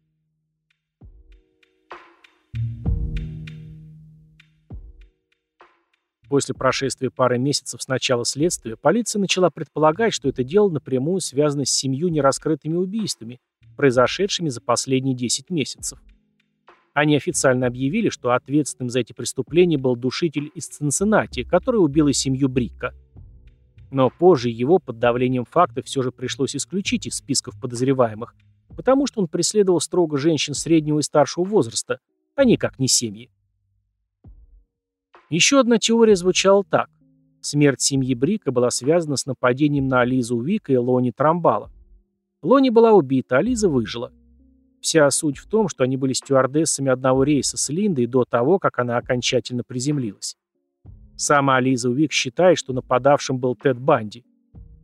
После 6.29 6.55
прошествия 6.55 7.11
пары 7.11 7.39
месяцев 7.39 7.83
с 7.83 7.89
начала 7.89 8.25
следствия, 8.25 8.77
полиция 8.77 9.21
начала 9.21 9.51
предполагать, 9.51 10.15
что 10.15 10.29
это 10.29 10.43
дело 10.43 10.71
напрямую 10.71 11.21
связано 11.21 11.65
с 11.65 11.71
семью 11.71 12.09
нераскрытыми 12.09 12.77
убийствами, 12.77 13.41
произошедшими 13.77 14.49
за 14.49 14.61
последние 14.61 15.15
10 15.15 15.51
месяцев. 15.51 16.01
Они 16.95 17.17
официально 17.17 17.67
объявили, 17.67 18.09
что 18.09 18.31
ответственным 18.33 18.89
за 18.89 19.01
эти 19.01 19.13
преступления 19.13 19.77
был 19.77 19.97
душитель 19.97 20.51
из 20.55 20.69
Цинциннати, 20.69 21.43
который 21.43 21.77
убил 21.77 22.07
и 22.07 22.13
семью 22.13 22.49
Брикка. 22.49 22.95
Но 23.91 24.11
позже 24.11 24.49
его 24.49 24.79
под 24.79 24.99
давлением 24.99 25.45
факта 25.45 25.83
все 25.83 26.03
же 26.03 26.13
пришлось 26.13 26.57
исключить 26.57 27.07
из 27.07 27.17
списков 27.17 27.61
подозреваемых, 27.61 28.35
потому 28.77 29.07
что 29.07 29.21
он 29.21 29.29
преследовал 29.29 29.81
строго 29.81 30.19
женщин 30.19 30.55
среднего 30.55 31.01
и 31.01 31.03
старшего 31.03 31.45
возраста, 31.45 31.99
а 32.37 32.45
никак 32.45 32.79
не 32.79 32.89
семьи. 32.89 33.31
Еще 35.31 35.61
одна 35.61 35.79
теория 35.79 36.17
звучала 36.17 36.65
так. 36.65 36.89
Смерть 37.41 37.81
семьи 37.81 38.15
Брика 38.15 38.53
была 38.53 38.71
связана 38.71 39.17
с 39.17 39.27
нападением 39.27 39.89
на 39.89 40.05
Лизу 40.05 40.41
Вика 40.41 40.73
и 40.73 40.77
Лони 40.77 41.11
Трамбала. 41.11 41.71
Лони 42.43 42.71
была 42.71 42.93
убита, 42.93 43.39
а 43.39 43.43
Лиза 43.43 43.69
выжила. 43.69 44.13
Вся 44.81 45.11
суть 45.11 45.39
в 45.39 45.47
том, 45.47 45.69
что 45.69 45.85
они 45.85 45.97
были 45.97 46.13
стюардессами 46.13 46.91
одного 46.91 47.25
рейса 47.25 47.57
с 47.57 47.71
Линдой 47.71 48.07
до 48.07 48.25
того, 48.25 48.59
как 48.59 48.79
она 48.79 48.99
окончательно 48.99 49.63
приземлилась. 49.65 50.37
Сама 51.17 51.61
Лиза 51.61 51.91
Уик 51.91 52.13
считает, 52.13 52.59
что 52.59 52.73
нападавшим 52.73 53.39
был 53.39 53.57
Тед 53.57 53.79
Банди. 53.79 54.25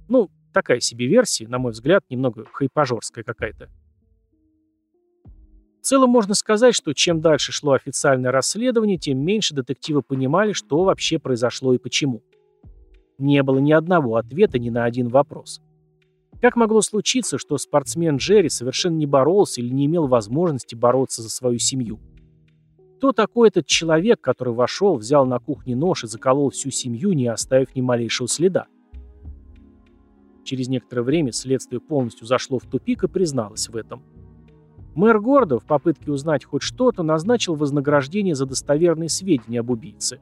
Ну, 0.09 0.31
такая 0.53 0.81
себе 0.81 1.07
версия, 1.07 1.49
на 1.49 1.59
мой 1.59 1.73
взгляд, 1.73 2.05
немного 2.09 2.47
хайпажорская 2.53 3.25
какая-то. 3.25 3.69
В 5.81 5.87
целом 5.87 6.11
можно 6.11 6.35
сказать, 6.35 6.75
что 6.75 6.93
чем 6.93 7.23
дальше 7.23 7.53
шло 7.53 7.73
официальное 7.73 8.31
расследование, 8.31 8.99
тем 8.99 9.19
меньше 9.19 9.55
детективы 9.55 10.03
понимали, 10.03 10.53
что 10.53 10.85
вообще 10.85 11.19
произошло 11.19 11.73
и 11.73 11.79
почему. 11.79 12.23
Не 13.17 13.43
было 13.43 13.59
ни 13.59 13.73
одного 13.73 14.17
ответа 14.17 14.59
ни 14.59 14.69
на 14.69 14.85
один 14.85 15.09
вопрос. 15.09 15.63
Как 16.43 16.57
могло 16.57 16.83
случиться, 16.83 17.39
что 17.39 17.57
спортсмен 17.57 18.17
Джерри 18.17 18.51
совершенно 18.51 18.97
не 18.97 19.07
боролся 19.07 19.61
или 19.61 19.71
не 19.71 19.87
имел 19.87 20.07
возможности 20.07 20.75
бороться 20.75 21.23
за 21.23 21.31
свою 21.31 21.59
семью? 21.59 21.99
Кто 22.97 23.13
такой 23.13 23.49
этот 23.49 23.67
человек, 23.67 24.21
который 24.21 24.53
вошел, 24.53 24.97
взял 24.97 25.25
на 25.25 25.39
кухне 25.39 25.75
нож 25.75 26.05
и 26.05 26.07
заколол 26.07 26.51
всю 26.51 26.71
семью, 26.71 27.13
не 27.13 27.27
оставив 27.27 27.75
ни 27.75 27.81
малейшего 27.81 28.29
следа? 28.29 28.67
Через 30.45 30.69
некоторое 30.69 31.03
время 31.03 31.33
следствие 31.33 31.81
полностью 31.81 32.27
зашло 32.27 32.59
в 32.59 32.67
тупик 32.67 33.05
и 33.05 33.09
призналось 33.09 33.69
в 33.69 33.77
этом. 33.77 34.03
Мэр 34.95 35.21
города 35.21 35.59
в 35.59 35.65
попытке 35.65 36.11
узнать 36.11 36.45
хоть 36.45 36.63
что-то 36.63 37.03
назначил 37.03 37.55
вознаграждение 37.55 38.35
за 38.35 38.47
достоверные 38.47 39.09
сведения 39.09 39.61
об 39.61 39.71
убийце. 39.71 40.21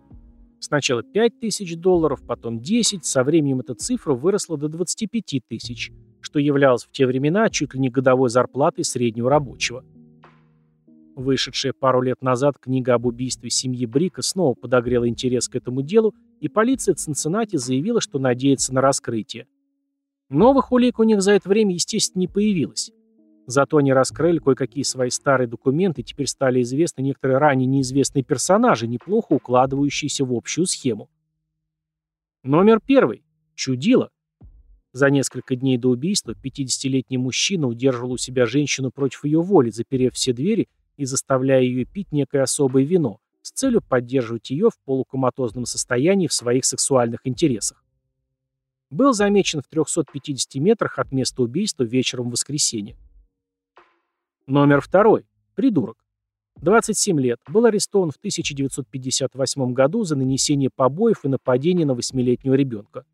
Сначала 0.60 1.02
5 1.02 1.40
тысяч 1.40 1.76
долларов, 1.76 2.20
потом 2.26 2.60
10, 2.60 3.04
со 3.04 3.24
временем 3.24 3.60
эта 3.60 3.74
цифра 3.74 4.12
выросла 4.12 4.58
до 4.58 4.68
25 4.68 5.40
тысяч, 5.48 5.92
что 6.20 6.38
являлось 6.38 6.84
в 6.84 6.90
те 6.90 7.06
времена 7.06 7.48
чуть 7.48 7.74
ли 7.74 7.80
не 7.80 7.88
годовой 7.88 8.28
зарплатой 8.28 8.84
среднего 8.84 9.30
рабочего. 9.30 9.84
Вышедшая 11.14 11.72
пару 11.72 12.00
лет 12.02 12.22
назад 12.22 12.58
книга 12.60 12.94
об 12.94 13.06
убийстве 13.06 13.50
семьи 13.50 13.86
Брика 13.86 14.22
снова 14.22 14.54
подогрела 14.54 15.08
интерес 15.08 15.48
к 15.48 15.56
этому 15.56 15.82
делу, 15.82 16.14
и 16.40 16.48
полиция 16.48 16.94
Цинциннати 16.94 17.56
заявила, 17.56 18.00
что 18.00 18.18
надеется 18.18 18.74
на 18.74 18.80
раскрытие. 18.80 19.46
Новых 20.28 20.70
улик 20.72 20.98
у 20.98 21.04
них 21.04 21.22
за 21.22 21.32
это 21.32 21.48
время, 21.48 21.74
естественно, 21.74 22.20
не 22.20 22.28
появилось. 22.28 22.92
Зато 23.48 23.78
они 23.78 23.94
раскрыли 23.94 24.40
кое-какие 24.40 24.82
свои 24.82 25.08
старые 25.08 25.48
документы, 25.48 26.02
и 26.02 26.04
теперь 26.04 26.26
стали 26.26 26.60
известны 26.60 27.00
некоторые 27.00 27.38
ранее 27.38 27.64
неизвестные 27.66 28.22
персонажи, 28.22 28.86
неплохо 28.86 29.32
укладывающиеся 29.32 30.26
в 30.26 30.34
общую 30.34 30.66
схему. 30.66 31.08
Номер 32.42 32.78
первый. 32.78 33.24
Чудило. 33.54 34.10
За 34.92 35.08
несколько 35.08 35.56
дней 35.56 35.78
до 35.78 35.88
убийства 35.88 36.32
50-летний 36.32 37.16
мужчина 37.16 37.68
удерживал 37.68 38.12
у 38.12 38.16
себя 38.18 38.44
женщину 38.44 38.90
против 38.90 39.24
ее 39.24 39.40
воли, 39.40 39.70
заперев 39.70 40.12
все 40.12 40.34
двери 40.34 40.68
и 40.98 41.06
заставляя 41.06 41.62
ее 41.62 41.86
пить 41.86 42.12
некое 42.12 42.42
особое 42.42 42.84
вино, 42.84 43.18
с 43.40 43.50
целью 43.50 43.80
поддерживать 43.80 44.50
ее 44.50 44.68
в 44.68 44.78
полукоматозном 44.84 45.64
состоянии 45.64 46.26
в 46.26 46.34
своих 46.34 46.66
сексуальных 46.66 47.20
интересах. 47.24 47.82
Был 48.90 49.14
замечен 49.14 49.62
в 49.62 49.68
350 49.68 50.54
метрах 50.56 50.98
от 50.98 51.12
места 51.12 51.42
убийства 51.42 51.84
вечером 51.84 52.28
в 52.28 52.32
воскресенье. 52.32 52.98
Номер 54.48 54.80
второй. 54.80 55.26
Придурок. 55.56 55.98
27 56.62 57.20
лет. 57.20 57.38
Был 57.48 57.66
арестован 57.66 58.10
в 58.10 58.16
1958 58.16 59.72
году 59.74 60.04
за 60.04 60.16
нанесение 60.16 60.70
побоев 60.74 61.26
и 61.26 61.28
нападение 61.28 61.84
на 61.84 61.92
восьмилетнего 61.92 62.54
ребенка. 62.54 63.04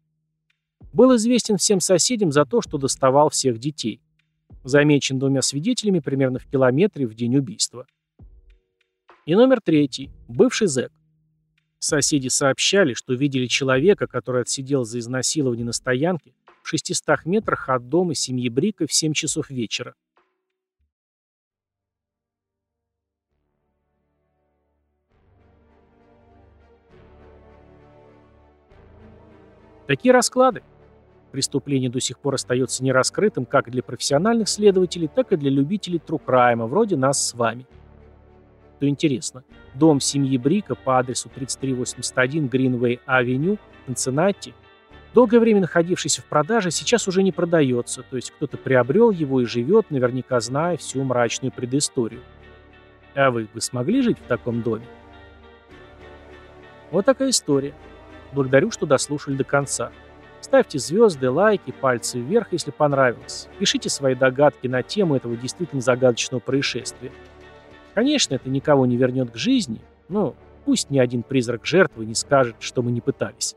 Был 0.93 1.16
известен 1.16 1.57
всем 1.57 1.80
соседям 1.80 2.30
за 2.30 2.45
то, 2.45 2.62
что 2.62 2.78
доставал 2.78 3.30
всех 3.30 3.59
детей. 3.59 4.01
Замечен 4.62 5.18
двумя 5.18 5.43
свидетелями 5.43 5.99
примерно 5.99 6.39
в 6.39 6.47
километре 6.47 7.05
в 7.05 7.16
день 7.16 7.37
убийства. 7.37 7.89
И 9.26 9.35
номер 9.35 9.61
третий. 9.61 10.12
Бывший 10.28 10.68
зэк. 10.68 10.93
Соседи 11.80 12.28
сообщали, 12.28 12.95
что 12.95 13.12
видели 13.12 13.47
человека, 13.47 14.07
который 14.07 14.43
отсидел 14.43 14.85
за 14.85 15.01
изнасилование 15.01 15.66
на 15.66 15.72
стоянке 15.72 16.32
в 16.62 16.68
600 16.68 17.24
метрах 17.24 17.68
от 17.70 17.89
дома 17.89 18.14
семьи 18.14 18.49
Брика 18.49 18.87
в 18.87 18.93
7 18.93 19.12
часов 19.14 19.51
вечера. 19.51 19.97
Такие 29.87 30.12
расклады. 30.12 30.62
Преступление 31.30 31.91
до 31.91 32.01
сих 32.01 32.18
пор 32.18 32.35
остается 32.35 32.82
нераскрытым 32.85 33.45
как 33.45 33.70
для 33.70 33.82
профессиональных 33.82 34.49
следователей, 34.49 35.09
так 35.09 35.32
и 35.32 35.37
для 35.37 35.51
любителей 35.51 35.99
трукрайма, 35.99 36.66
вроде 36.66 36.97
нас 36.97 37.28
с 37.28 37.35
вами. 37.35 37.66
Что 38.76 38.89
интересно, 38.89 39.45
дом 39.74 40.01
семьи 40.01 40.39
Брика 40.39 40.74
по 40.74 40.99
адресу 40.99 41.28
3381 41.35 42.47
Гринвей-авеню, 42.47 43.59
Цинциннати, 43.87 44.55
долгое 45.12 45.41
время 45.41 45.61
находившийся 45.61 46.22
в 46.22 46.26
продаже, 46.26 46.70
сейчас 46.70 47.09
уже 47.09 47.22
не 47.22 47.32
продается, 47.32 48.03
то 48.03 48.16
есть 48.16 48.30
кто-то 48.30 48.57
приобрел 48.57 49.11
его 49.11 49.41
и 49.41 49.45
живет, 49.45 49.91
наверняка 49.91 50.41
зная 50.41 50.76
всю 50.76 51.03
мрачную 51.03 51.53
предысторию. 51.53 52.20
А 53.14 53.30
вы 53.30 53.49
бы 53.53 53.61
смогли 53.61 54.03
жить 54.03 54.18
в 54.18 54.26
таком 54.28 54.62
доме? 54.62 54.87
Вот 56.91 57.05
такая 57.05 57.30
история. 57.30 57.74
Благодарю, 58.35 58.70
что 58.70 58.85
дослушали 58.85 59.37
до 59.37 59.45
конца. 59.45 59.93
Ставьте 60.41 60.78
звезды, 60.78 61.30
лайки, 61.30 61.70
пальцы 61.70 62.18
вверх, 62.18 62.49
если 62.51 62.70
понравилось. 62.70 63.49
Пишите 63.59 63.89
свои 63.89 64.14
догадки 64.14 64.66
на 64.66 64.82
тему 64.82 65.16
этого 65.16 65.37
действительно 65.37 65.80
загадочного 65.80 66.41
происшествия. 66.41 67.12
Конечно, 67.95 68.35
это 68.35 68.51
никого 68.51 68.87
не 68.87 68.97
вернет 68.97 69.30
к 69.30 69.37
жизни, 69.37 69.80
но 70.09 70.35
пусть 70.64 70.91
ни 70.91 70.99
один 70.99 71.22
призрак 71.22 71.64
жертвы 71.64 72.05
не 72.05 72.14
скажет, 72.14 72.57
что 72.59 72.82
мы 72.82 72.91
не 72.91 73.01
пытались. 73.01 73.55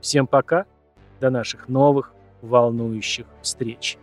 Всем 0.00 0.26
пока, 0.26 0.66
до 1.20 1.30
наших 1.30 1.68
новых 1.68 2.12
волнующих 2.42 3.26
встреч. 3.42 3.98